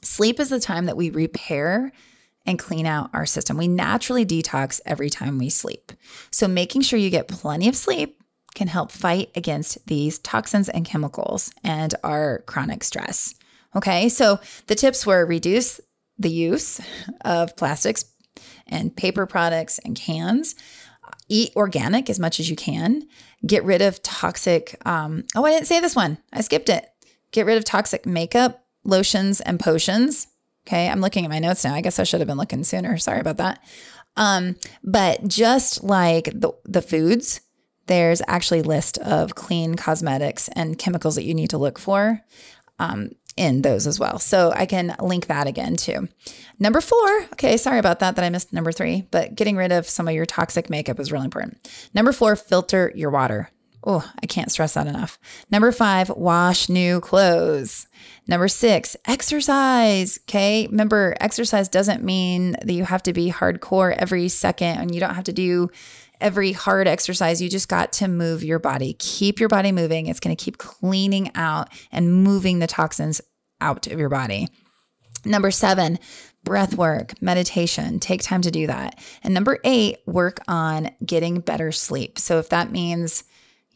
Sleep 0.02 0.40
is 0.40 0.50
the 0.50 0.60
time 0.60 0.86
that 0.86 0.96
we 0.96 1.10
repair 1.10 1.92
and 2.46 2.58
clean 2.58 2.86
out 2.86 3.10
our 3.14 3.26
system. 3.26 3.58
We 3.58 3.68
naturally 3.68 4.26
detox 4.26 4.82
every 4.86 5.10
time 5.10 5.38
we 5.38 5.50
sleep. 5.50 5.92
So, 6.32 6.48
making 6.48 6.82
sure 6.82 7.00
you 7.00 7.10
get 7.10 7.28
plenty 7.28 7.68
of 7.68 7.76
sleep 7.76 8.22
can 8.56 8.68
help 8.68 8.92
fight 8.92 9.30
against 9.36 9.86
these 9.88 10.20
toxins 10.20 10.70
and 10.70 10.86
chemicals 10.86 11.52
and 11.64 11.94
our 12.04 12.40
chronic 12.48 12.84
stress. 12.84 13.36
Okay, 13.76 14.10
so 14.10 14.40
the 14.68 14.76
tips 14.76 15.06
were 15.06 15.26
reduce 15.26 15.80
the 16.18 16.30
use 16.30 16.82
of 17.22 17.56
plastics 17.56 18.06
and 18.68 18.96
paper 18.96 19.26
products 19.26 19.80
and 19.80 19.96
cans. 19.96 20.56
Eat 21.28 21.52
organic 21.56 22.10
as 22.10 22.20
much 22.20 22.40
as 22.40 22.50
you 22.50 22.56
can. 22.56 23.08
Get 23.46 23.64
rid 23.64 23.82
of 23.82 24.02
toxic. 24.02 24.76
Um, 24.86 25.24
oh, 25.36 25.46
I 25.46 25.52
didn't 25.52 25.68
say 25.68 25.80
this 25.80 25.96
one. 25.96 26.18
I 26.34 26.42
skipped 26.42 26.70
it. 26.70 26.88
Get 27.32 27.46
rid 27.46 27.58
of 27.58 27.64
toxic 27.64 28.06
makeup, 28.06 28.66
lotions, 28.84 29.40
and 29.42 29.60
potions. 29.60 30.28
Okay, 30.70 30.88
I'm 30.88 31.02
looking 31.02 31.26
at 31.26 31.32
my 31.32 31.40
notes 31.40 31.64
now. 31.64 31.74
I 31.74 31.82
guess 31.82 31.98
I 31.98 32.04
should 32.04 32.20
have 32.20 32.28
been 32.28 32.38
looking 32.38 32.64
sooner. 32.64 32.96
Sorry 32.98 33.20
about 33.20 33.38
that. 33.38 33.60
Um, 34.16 34.56
but 34.84 35.28
just 35.28 35.84
like 35.84 36.26
the, 36.26 36.52
the 36.64 36.84
foods, 36.84 37.42
there's 37.88 38.22
actually 38.28 38.60
a 38.60 38.64
list 38.64 39.00
of 39.00 39.34
clean 39.34 39.74
cosmetics 39.74 40.48
and 40.50 40.78
chemicals 40.78 41.16
that 41.16 41.24
you 41.24 41.34
need 41.34 41.50
to 41.50 41.58
look 41.58 41.80
for 41.80 42.22
um, 42.78 43.14
in 43.36 43.64
those 43.64 43.88
as 43.88 44.00
well. 44.00 44.20
So 44.20 44.54
I 44.56 44.68
can 44.68 44.96
link 45.02 45.26
that 45.26 45.48
again 45.48 45.76
too. 45.76 46.08
Number 46.60 46.82
four, 46.82 47.24
okay, 47.34 47.58
sorry 47.58 47.80
about 47.80 48.00
that, 48.02 48.16
that 48.16 48.24
I 48.24 48.30
missed 48.30 48.54
number 48.54 48.72
three, 48.72 49.08
but 49.10 49.34
getting 49.34 49.58
rid 49.58 49.72
of 49.72 49.90
some 49.90 50.08
of 50.08 50.14
your 50.14 50.28
toxic 50.28 50.70
makeup 50.70 51.00
is 51.00 51.12
really 51.12 51.26
important. 51.26 51.68
Number 51.96 52.12
four, 52.12 52.36
filter 52.36 52.92
your 52.94 53.10
water. 53.10 53.50
Oh, 53.84 54.10
I 54.22 54.26
can't 54.26 54.52
stress 54.52 54.74
that 54.74 54.88
enough. 54.88 55.18
Number 55.50 55.72
five, 55.72 56.10
wash 56.10 56.68
new 56.68 57.00
clothes. 57.00 57.88
Number 58.28 58.48
six, 58.50 58.98
exercise. 59.06 60.20
Okay. 60.24 60.68
Remember, 60.68 61.16
exercise 61.22 61.70
doesn't 61.70 62.04
mean 62.04 62.58
that 62.64 62.74
you 62.74 62.84
have 62.84 63.04
to 63.04 63.14
be 63.14 63.32
hardcore 63.32 63.96
every 63.98 64.28
second 64.28 64.80
and 64.80 64.94
you 64.94 65.00
don't 65.00 65.16
have 65.16 65.24
to 65.26 65.34
do 65.34 65.70
every 66.20 66.52
hard 66.52 66.88
exercise. 66.88 67.42
You 67.42 67.50
just 67.50 67.70
got 67.70 67.94
to 67.94 68.08
move 68.10 68.44
your 68.44 68.60
body. 68.60 68.98
Keep 69.00 69.40
your 69.40 69.50
body 69.50 69.72
moving. 69.72 70.08
It's 70.08 70.20
going 70.20 70.36
to 70.36 70.44
keep 70.44 70.58
cleaning 70.58 71.32
out 71.36 71.70
and 71.92 72.14
moving 72.14 72.60
the 72.60 72.68
toxins 72.68 73.22
out 73.62 73.88
of 73.88 73.98
your 73.98 74.10
body. 74.10 74.50
Number 75.26 75.52
seven, 75.52 76.00
breath 76.44 76.76
work, 76.76 77.22
meditation. 77.22 78.00
Take 78.00 78.24
time 78.24 78.42
to 78.42 78.52
do 78.52 78.68
that. 78.68 79.00
And 79.24 79.34
number 79.34 79.60
eight, 79.64 79.98
work 80.06 80.40
on 80.48 80.92
getting 81.06 81.40
better 81.40 81.72
sleep. 81.72 82.20
So 82.20 82.40
if 82.40 82.50
that 82.50 82.72
means 82.72 83.24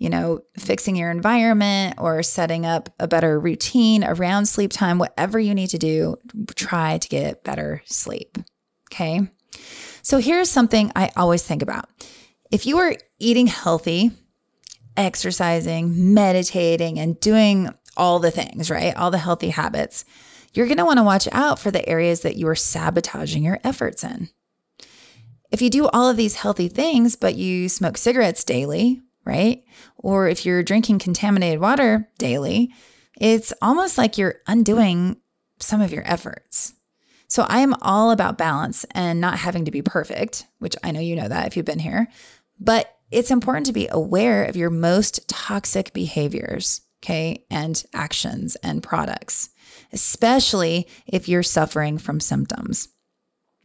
you 0.03 0.09
know, 0.09 0.41
fixing 0.59 0.97
your 0.97 1.09
environment 1.09 1.95
or 1.97 2.21
setting 2.23 2.65
up 2.65 2.89
a 2.99 3.07
better 3.07 3.39
routine 3.39 4.03
around 4.03 4.47
sleep 4.47 4.69
time, 4.69 4.99
whatever 4.99 5.39
you 5.39 5.55
need 5.55 5.69
to 5.69 5.77
do, 5.77 6.17
try 6.55 6.97
to 6.97 7.07
get 7.07 7.45
better 7.45 7.81
sleep. 7.85 8.37
Okay. 8.91 9.21
So 10.01 10.17
here's 10.17 10.49
something 10.49 10.91
I 10.93 11.09
always 11.15 11.41
think 11.43 11.61
about. 11.61 11.85
If 12.51 12.65
you 12.65 12.79
are 12.79 12.97
eating 13.17 13.47
healthy, 13.47 14.11
exercising, 14.97 16.13
meditating, 16.13 16.99
and 16.99 17.17
doing 17.21 17.69
all 17.95 18.19
the 18.19 18.29
things, 18.29 18.69
right? 18.69 18.93
All 18.97 19.09
the 19.09 19.17
healthy 19.17 19.51
habits, 19.51 20.03
you're 20.53 20.67
going 20.67 20.79
to 20.79 20.85
want 20.85 20.97
to 20.97 21.03
watch 21.03 21.29
out 21.31 21.59
for 21.59 21.71
the 21.71 21.87
areas 21.87 22.23
that 22.23 22.35
you 22.35 22.49
are 22.49 22.55
sabotaging 22.55 23.45
your 23.45 23.59
efforts 23.63 24.03
in. 24.03 24.27
If 25.49 25.61
you 25.61 25.69
do 25.69 25.87
all 25.87 26.09
of 26.09 26.17
these 26.17 26.35
healthy 26.35 26.67
things, 26.67 27.15
but 27.15 27.35
you 27.35 27.69
smoke 27.69 27.97
cigarettes 27.97 28.43
daily 28.43 29.01
right? 29.25 29.63
Or 29.97 30.27
if 30.27 30.45
you're 30.45 30.63
drinking 30.63 30.99
contaminated 30.99 31.59
water 31.59 32.09
daily, 32.17 32.73
it's 33.19 33.53
almost 33.61 33.97
like 33.97 34.17
you're 34.17 34.41
undoing 34.47 35.17
some 35.59 35.81
of 35.81 35.93
your 35.93 36.03
efforts. 36.05 36.73
So 37.27 37.45
I 37.49 37.59
am 37.59 37.73
all 37.81 38.11
about 38.11 38.37
balance 38.37 38.85
and 38.91 39.19
not 39.19 39.39
having 39.39 39.65
to 39.65 39.71
be 39.71 39.81
perfect, 39.81 40.45
which 40.59 40.75
I 40.83 40.91
know 40.91 40.99
you 40.99 41.15
know 41.15 41.27
that 41.27 41.47
if 41.47 41.57
you've 41.57 41.65
been 41.65 41.79
here, 41.79 42.07
but 42.59 42.95
it's 43.11 43.31
important 43.31 43.65
to 43.67 43.73
be 43.73 43.87
aware 43.89 44.43
of 44.45 44.55
your 44.55 44.69
most 44.69 45.27
toxic 45.27 45.93
behaviors, 45.93 46.81
okay, 47.03 47.45
and 47.49 47.83
actions 47.93 48.55
and 48.57 48.83
products, 48.83 49.49
especially 49.91 50.87
if 51.07 51.27
you're 51.27 51.43
suffering 51.43 51.97
from 51.97 52.19
symptoms. 52.19 52.89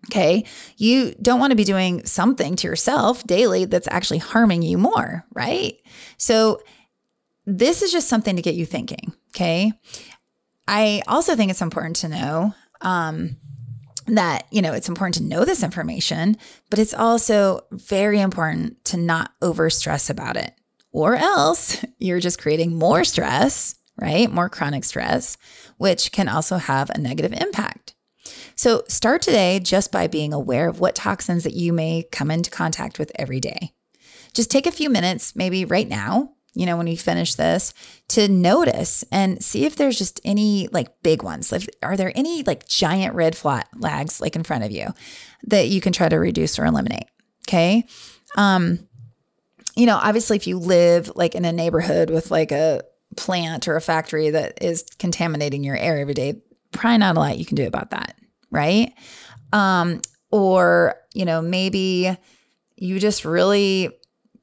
Okay. 0.07 0.45
You 0.77 1.15
don't 1.21 1.41
want 1.41 1.51
to 1.51 1.57
be 1.57 1.65
doing 1.65 2.05
something 2.07 2.57
to 2.57 2.69
yourself 2.69 3.27
daily 3.27 3.65
that's 3.65 3.89
actually 3.91 4.19
harming 4.19 4.63
you 4.63 4.79
more, 4.79 5.25
right? 5.35 5.75
So, 6.17 6.63
this 7.47 7.81
is 7.81 7.91
just 7.91 8.09
something 8.09 8.37
to 8.37 8.43
get 8.43 8.55
you 8.55 8.67
thinking. 8.67 9.13
Okay. 9.31 9.73
I 10.69 11.03
also 11.09 11.35
think 11.35 11.51
it's 11.51 11.63
important 11.63 11.97
to 11.97 12.09
know 12.09 12.55
um, 12.83 13.37
that, 14.07 14.47
you 14.51 14.61
know, 14.61 14.75
it's 14.75 14.89
important 14.89 15.15
to 15.15 15.23
know 15.25 15.47
this 15.47 15.63
information, 15.63 16.37
but 16.69 16.79
it's 16.79 16.93
also 16.93 17.63
very 17.73 18.21
important 18.21 18.85
to 18.87 18.99
not 18.99 19.33
over 19.41 19.71
stress 19.71 20.11
about 20.11 20.37
it, 20.37 20.53
or 20.93 21.17
else 21.17 21.83
you're 21.99 22.21
just 22.21 22.39
creating 22.39 22.77
more 22.77 23.03
stress, 23.03 23.75
right? 23.99 24.31
More 24.31 24.51
chronic 24.51 24.85
stress, 24.85 25.39
which 25.79 26.13
can 26.13 26.29
also 26.29 26.59
have 26.59 26.91
a 26.91 26.99
negative 26.99 27.33
impact. 27.33 27.95
So 28.57 28.83
start 28.89 29.23
today 29.23 29.61
just 29.61 29.93
by 29.93 30.07
being 30.07 30.33
aware 30.33 30.69
of 30.69 30.81
what 30.81 30.95
toxins 30.95 31.45
that 31.45 31.55
you 31.55 31.73
may 31.73 32.05
come 32.11 32.31
into 32.31 32.51
contact 32.51 32.99
with 32.99 33.13
every 33.17 33.41
day. 33.41 33.73
Just 34.35 34.51
take 34.51 34.67
a 34.67 34.73
few 34.73 34.91
minutes, 34.91 35.35
maybe 35.35 35.65
right 35.65 35.89
now, 35.89 36.33
you 36.55 36.67
know, 36.67 36.77
when 36.77 36.87
you 36.87 36.97
finish 36.97 37.35
this, 37.35 37.73
to 38.09 38.29
notice 38.29 39.05
and 39.13 39.43
see 39.43 39.65
if 39.65 39.77
there's 39.77 39.99
just 39.99 40.21
any 40.25 40.69
like 40.73 41.03
big 41.03 41.23
ones. 41.23 41.53
Like, 41.53 41.69
are 41.83 41.97
there 41.97 42.13
any 42.15 42.43
like 42.43 42.67
giant 42.67 43.15
red 43.15 43.37
flags 43.37 44.21
like 44.21 44.35
in 44.35 44.43
front 44.43 44.65
of 44.65 44.71
you 44.71 44.89
that 45.45 45.69
you 45.69 45.81
can 45.81 45.93
try 45.93 46.09
to 46.09 46.17
reduce 46.17 46.59
or 46.59 46.67
eliminate? 46.67 47.07
Okay. 47.47 47.85
Um, 48.37 48.81
you 49.77 49.87
know, 49.87 49.97
obviously, 49.97 50.37
if 50.37 50.47
you 50.47 50.59
live 50.59 51.13
like 51.15 51.35
in 51.35 51.45
a 51.45 51.53
neighborhood 51.53 52.11
with 52.11 52.31
like 52.31 52.51
a 52.51 52.83
plant 53.17 53.69
or 53.69 53.77
a 53.77 53.81
factory 53.81 54.31
that 54.31 54.63
is 54.63 54.85
contaminating 54.99 55.63
your 55.63 55.77
air 55.77 55.99
every 55.99 56.15
day, 56.15 56.43
probably 56.73 56.99
not 56.99 57.17
a 57.17 57.21
lot 57.21 57.39
you 57.39 57.45
can 57.45 57.57
do 57.57 57.67
about 57.67 57.91
that 57.91 58.19
right? 58.51 58.93
Um, 59.53 60.01
or, 60.31 60.97
you 61.15 61.25
know, 61.25 61.41
maybe 61.41 62.17
you 62.77 62.99
just 62.99 63.25
really 63.25 63.91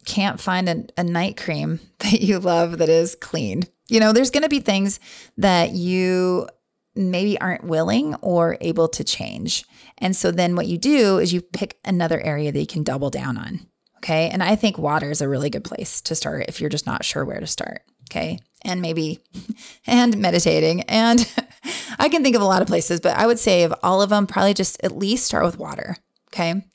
can't 0.05 0.39
find 0.39 0.69
a, 0.69 0.85
a 0.97 1.03
night 1.03 1.37
cream 1.37 1.79
that 1.99 2.21
you 2.21 2.39
love 2.39 2.79
that 2.79 2.89
is 2.89 3.15
clean. 3.15 3.63
You 3.87 3.99
know, 3.99 4.13
there's 4.13 4.31
going 4.31 4.43
to 4.43 4.49
be 4.49 4.59
things 4.59 4.99
that 5.37 5.71
you 5.71 6.47
maybe 6.95 7.39
aren't 7.39 7.65
willing 7.65 8.15
or 8.15 8.57
able 8.61 8.87
to 8.87 9.03
change. 9.03 9.65
And 9.97 10.15
so 10.15 10.31
then 10.31 10.55
what 10.55 10.67
you 10.67 10.77
do 10.77 11.19
is 11.19 11.33
you 11.33 11.41
pick 11.41 11.77
another 11.83 12.19
area 12.19 12.51
that 12.51 12.59
you 12.59 12.67
can 12.67 12.83
double 12.83 13.09
down 13.09 13.37
on. 13.37 13.67
Okay. 13.97 14.29
And 14.29 14.41
I 14.41 14.55
think 14.55 14.77
water 14.77 15.11
is 15.11 15.21
a 15.21 15.27
really 15.27 15.49
good 15.49 15.63
place 15.63 15.99
to 16.01 16.15
start 16.15 16.45
if 16.47 16.61
you're 16.61 16.69
just 16.69 16.85
not 16.85 17.03
sure 17.03 17.25
where 17.25 17.39
to 17.39 17.47
start. 17.47 17.81
Okay. 18.09 18.39
And 18.65 18.81
maybe, 18.81 19.19
and 19.87 20.17
meditating 20.17 20.81
and 20.83 21.31
I 21.99 22.09
can 22.09 22.23
think 22.23 22.35
of 22.35 22.41
a 22.41 22.45
lot 22.45 22.61
of 22.61 22.67
places, 22.67 22.99
but 22.99 23.15
I 23.17 23.25
would 23.27 23.39
say 23.39 23.63
of 23.63 23.73
all 23.81 24.01
of 24.01 24.09
them, 24.09 24.27
probably 24.27 24.53
just 24.53 24.83
at 24.83 24.97
least 24.97 25.25
start 25.25 25.45
with 25.45 25.57
water. 25.57 25.97
Okay. 26.29 26.65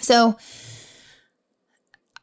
So 0.00 0.36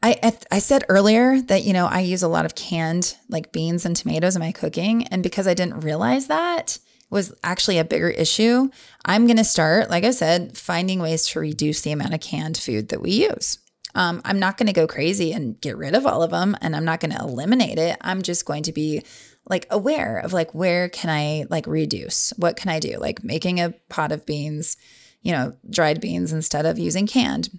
I, 0.01 0.33
I 0.51 0.59
said 0.59 0.83
earlier 0.89 1.39
that, 1.43 1.63
you 1.63 1.71
know, 1.71 1.85
I 1.85 2.01
use 2.01 2.23
a 2.23 2.27
lot 2.27 2.45
of 2.45 2.55
canned 2.55 3.15
like 3.29 3.53
beans 3.53 3.85
and 3.85 3.95
tomatoes 3.95 4.35
in 4.35 4.41
my 4.41 4.51
cooking. 4.51 5.07
And 5.07 5.23
because 5.23 5.47
I 5.47 5.53
didn't 5.53 5.79
realize 5.79 6.27
that 6.27 6.77
was 7.09 7.33
actually 7.41 7.77
a 7.77 7.85
bigger 7.85 8.09
issue, 8.09 8.69
I'm 9.05 9.27
going 9.27 9.37
to 9.37 9.45
start, 9.45 9.89
like 9.89 10.03
I 10.03 10.11
said, 10.11 10.57
finding 10.57 10.99
ways 10.99 11.27
to 11.27 11.39
reduce 11.39 11.81
the 11.81 11.93
amount 11.93 12.13
of 12.13 12.19
canned 12.19 12.57
food 12.57 12.89
that 12.89 13.01
we 13.01 13.11
use. 13.11 13.59
Um, 13.95 14.21
I'm 14.25 14.39
not 14.39 14.57
going 14.57 14.67
to 14.67 14.73
go 14.73 14.87
crazy 14.87 15.33
and 15.33 15.59
get 15.61 15.77
rid 15.77 15.95
of 15.95 16.05
all 16.05 16.23
of 16.23 16.31
them 16.31 16.57
and 16.61 16.75
I'm 16.75 16.85
not 16.85 16.99
going 16.99 17.11
to 17.11 17.19
eliminate 17.19 17.77
it. 17.77 17.97
I'm 18.01 18.21
just 18.21 18.45
going 18.45 18.63
to 18.63 18.71
be 18.71 19.03
like 19.49 19.67
aware 19.69 20.19
of 20.19 20.33
like 20.33 20.53
where 20.53 20.89
can 20.89 21.09
I 21.09 21.45
like 21.49 21.67
reduce? 21.67 22.31
What 22.37 22.55
can 22.55 22.69
I 22.69 22.79
do? 22.79 22.97
Like 22.97 23.23
making 23.23 23.59
a 23.59 23.71
pot 23.89 24.11
of 24.11 24.25
beans, 24.25 24.77
you 25.21 25.31
know, 25.31 25.55
dried 25.69 26.01
beans 26.01 26.33
instead 26.33 26.65
of 26.65 26.79
using 26.79 27.07
canned. 27.07 27.49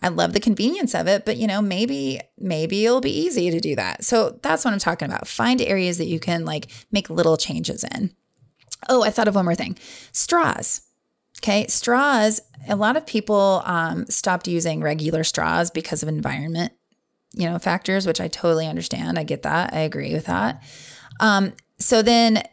I 0.00 0.08
love 0.08 0.32
the 0.32 0.40
convenience 0.40 0.94
of 0.94 1.06
it, 1.08 1.24
but 1.24 1.36
you 1.36 1.46
know, 1.46 1.60
maybe 1.60 2.20
maybe 2.38 2.84
it'll 2.84 3.00
be 3.00 3.10
easy 3.10 3.50
to 3.50 3.60
do 3.60 3.76
that. 3.76 4.04
So 4.04 4.38
that's 4.42 4.64
what 4.64 4.72
I'm 4.72 4.80
talking 4.80 5.06
about. 5.06 5.28
Find 5.28 5.60
areas 5.60 5.98
that 5.98 6.06
you 6.06 6.20
can 6.20 6.44
like 6.44 6.70
make 6.90 7.10
little 7.10 7.36
changes 7.36 7.84
in. 7.84 8.14
Oh, 8.88 9.02
I 9.02 9.10
thought 9.10 9.28
of 9.28 9.34
one 9.34 9.44
more 9.44 9.54
thing. 9.54 9.78
Straws. 10.12 10.82
Okay, 11.42 11.66
straws. 11.66 12.40
A 12.68 12.76
lot 12.76 12.96
of 12.96 13.04
people 13.04 13.62
um, 13.64 14.06
stopped 14.06 14.46
using 14.46 14.80
regular 14.80 15.24
straws 15.24 15.72
because 15.72 16.04
of 16.04 16.08
environment, 16.08 16.72
you 17.32 17.50
know, 17.50 17.58
factors, 17.58 18.06
which 18.06 18.20
I 18.20 18.28
totally 18.28 18.68
understand. 18.68 19.18
I 19.18 19.24
get 19.24 19.42
that. 19.42 19.74
I 19.74 19.80
agree 19.80 20.12
with 20.12 20.26
that. 20.26 20.62
Um, 21.18 21.52
so 21.80 22.00
then, 22.00 22.44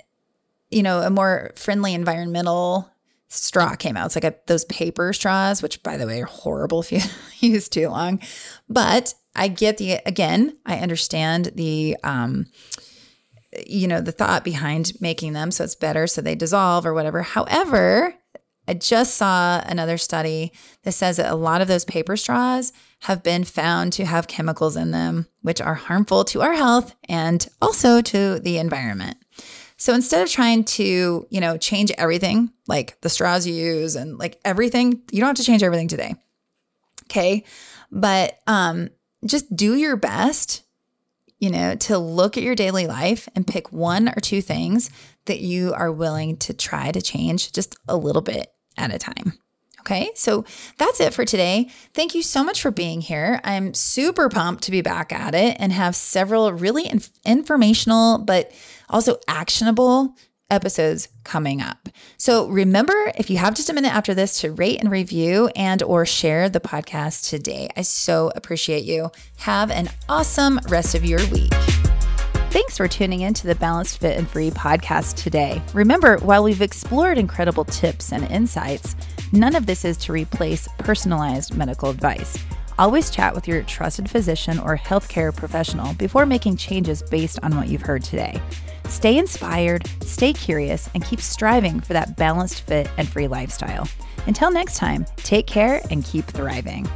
you 0.71 0.81
know, 0.81 1.01
a 1.01 1.11
more 1.11 1.51
friendly 1.55 1.93
environmental 1.93 2.89
straw 3.27 3.75
came 3.75 3.95
out. 3.95 4.07
It's 4.07 4.15
like 4.15 4.23
a, 4.23 4.35
those 4.47 4.65
paper 4.65 5.13
straws, 5.13 5.61
which 5.61 5.83
by 5.83 5.97
the 5.97 6.07
way 6.07 6.21
are 6.23 6.25
horrible 6.25 6.81
if 6.81 6.91
you 6.91 7.01
use 7.39 7.69
too 7.69 7.89
long. 7.89 8.19
But 8.67 9.13
I 9.35 9.49
get 9.49 9.77
the 9.77 9.99
again, 10.07 10.57
I 10.65 10.79
understand 10.79 11.51
the 11.53 11.95
um 12.03 12.47
you 13.67 13.87
know, 13.87 14.01
the 14.01 14.11
thought 14.11 14.43
behind 14.43 14.93
making 14.99 15.33
them 15.33 15.51
so 15.51 15.63
it's 15.63 15.75
better 15.75 16.07
so 16.07 16.21
they 16.21 16.35
dissolve 16.35 16.85
or 16.85 16.93
whatever. 16.93 17.21
However, 17.23 18.15
I 18.69 18.75
just 18.75 19.15
saw 19.15 19.63
another 19.65 19.97
study 19.97 20.53
that 20.83 20.91
says 20.91 21.17
that 21.17 21.31
a 21.31 21.35
lot 21.35 21.61
of 21.61 21.67
those 21.67 21.85
paper 21.85 22.15
straws 22.15 22.71
have 22.99 23.23
been 23.23 23.43
found 23.43 23.93
to 23.93 24.05
have 24.05 24.27
chemicals 24.27 24.75
in 24.75 24.91
them 24.91 25.25
which 25.41 25.59
are 25.59 25.73
harmful 25.73 26.23
to 26.25 26.43
our 26.43 26.53
health 26.53 26.93
and 27.05 27.47
also 27.63 27.99
to 27.99 28.39
the 28.39 28.59
environment. 28.59 29.17
So 29.77 29.95
instead 29.95 30.21
of 30.21 30.29
trying 30.29 30.65
to, 30.65 31.25
you 31.31 31.41
know, 31.41 31.57
change 31.57 31.91
everything, 31.97 32.51
like 32.67 33.01
the 33.01 33.09
straws 33.09 33.47
you 33.47 33.55
use 33.55 33.95
and 33.95 34.19
like 34.19 34.39
everything, 34.45 35.01
you 35.11 35.19
don't 35.19 35.29
have 35.29 35.37
to 35.37 35.43
change 35.43 35.63
everything 35.63 35.87
today. 35.87 36.13
Okay? 37.05 37.45
But 37.91 38.39
um 38.45 38.89
just 39.25 39.55
do 39.55 39.75
your 39.75 39.95
best, 39.95 40.61
you 41.39 41.49
know, 41.49 41.73
to 41.73 41.97
look 41.97 42.37
at 42.37 42.43
your 42.43 42.53
daily 42.53 42.85
life 42.85 43.27
and 43.33 43.47
pick 43.47 43.71
one 43.71 44.09
or 44.09 44.21
two 44.21 44.43
things 44.43 44.91
that 45.25 45.39
you 45.39 45.73
are 45.73 45.91
willing 45.91 46.37
to 46.37 46.53
try 46.53 46.91
to 46.91 47.01
change 47.01 47.51
just 47.51 47.75
a 47.87 47.97
little 47.97 48.21
bit 48.21 48.53
at 48.79 48.93
a 48.93 48.99
time. 48.99 49.33
Okay, 49.81 50.11
so 50.13 50.45
that's 50.77 50.99
it 50.99 51.13
for 51.13 51.25
today. 51.25 51.69
Thank 51.93 52.13
you 52.13 52.21
so 52.21 52.43
much 52.43 52.61
for 52.61 52.69
being 52.69 53.01
here. 53.01 53.39
I'm 53.43 53.73
super 53.73 54.29
pumped 54.29 54.63
to 54.65 54.71
be 54.71 54.81
back 54.81 55.11
at 55.11 55.33
it 55.33 55.57
and 55.59 55.71
have 55.71 55.95
several 55.95 56.51
really 56.53 56.87
inf- 56.87 57.11
informational 57.25 58.19
but 58.19 58.51
also 58.89 59.19
actionable 59.27 60.15
episodes 60.51 61.07
coming 61.23 61.61
up. 61.61 61.89
So 62.17 62.47
remember 62.49 63.11
if 63.17 63.29
you 63.29 63.37
have 63.37 63.55
just 63.55 63.69
a 63.69 63.73
minute 63.73 63.93
after 63.93 64.13
this 64.13 64.41
to 64.41 64.51
rate 64.51 64.79
and 64.79 64.91
review 64.91 65.49
and 65.55 65.81
or 65.83 66.05
share 66.05 66.49
the 66.49 66.59
podcast 66.59 67.29
today. 67.29 67.69
I 67.77 67.83
so 67.83 68.31
appreciate 68.35 68.83
you. 68.83 69.11
Have 69.37 69.71
an 69.71 69.89
awesome 70.07 70.59
rest 70.67 70.95
of 70.95 71.05
your 71.05 71.25
week. 71.27 71.53
Thanks 72.51 72.77
for 72.77 72.87
tuning 72.87 73.21
in 73.21 73.35
to 73.35 73.45
the 73.45 73.53
Balanced 73.53 73.99
Fit 73.99 74.17
and 74.17 74.27
Free 74.27 74.49
podcast 74.49 75.21
today. 75.21 75.61
Remember, 75.75 76.17
while 76.17 76.43
we've 76.43 76.63
explored 76.63 77.19
incredible 77.19 77.63
tips 77.63 78.11
and 78.11 78.23
insights, 78.31 78.95
none 79.31 79.55
of 79.55 79.67
this 79.67 79.85
is 79.85 79.97
to 79.97 80.13
replace 80.13 80.67
personalized 80.79 81.55
medical 81.55 81.91
advice. 81.91 82.43
Always 82.79 83.11
chat 83.11 83.35
with 83.35 83.47
your 83.47 83.61
trusted 83.61 84.09
physician 84.09 84.57
or 84.57 84.75
healthcare 84.75 85.33
professional 85.33 85.93
before 85.93 86.25
making 86.25 86.57
changes 86.57 87.03
based 87.03 87.37
on 87.43 87.55
what 87.55 87.67
you've 87.67 87.83
heard 87.83 88.03
today. 88.03 88.41
Stay 88.85 89.19
inspired, 89.19 89.87
stay 90.01 90.33
curious, 90.33 90.89
and 90.95 91.05
keep 91.05 91.21
striving 91.21 91.79
for 91.79 91.93
that 91.93 92.17
balanced, 92.17 92.61
fit, 92.61 92.89
and 92.97 93.07
free 93.07 93.27
lifestyle. 93.27 93.87
Until 94.25 94.49
next 94.49 94.77
time, 94.77 95.05
take 95.17 95.45
care 95.45 95.83
and 95.91 96.03
keep 96.03 96.25
thriving. 96.25 96.89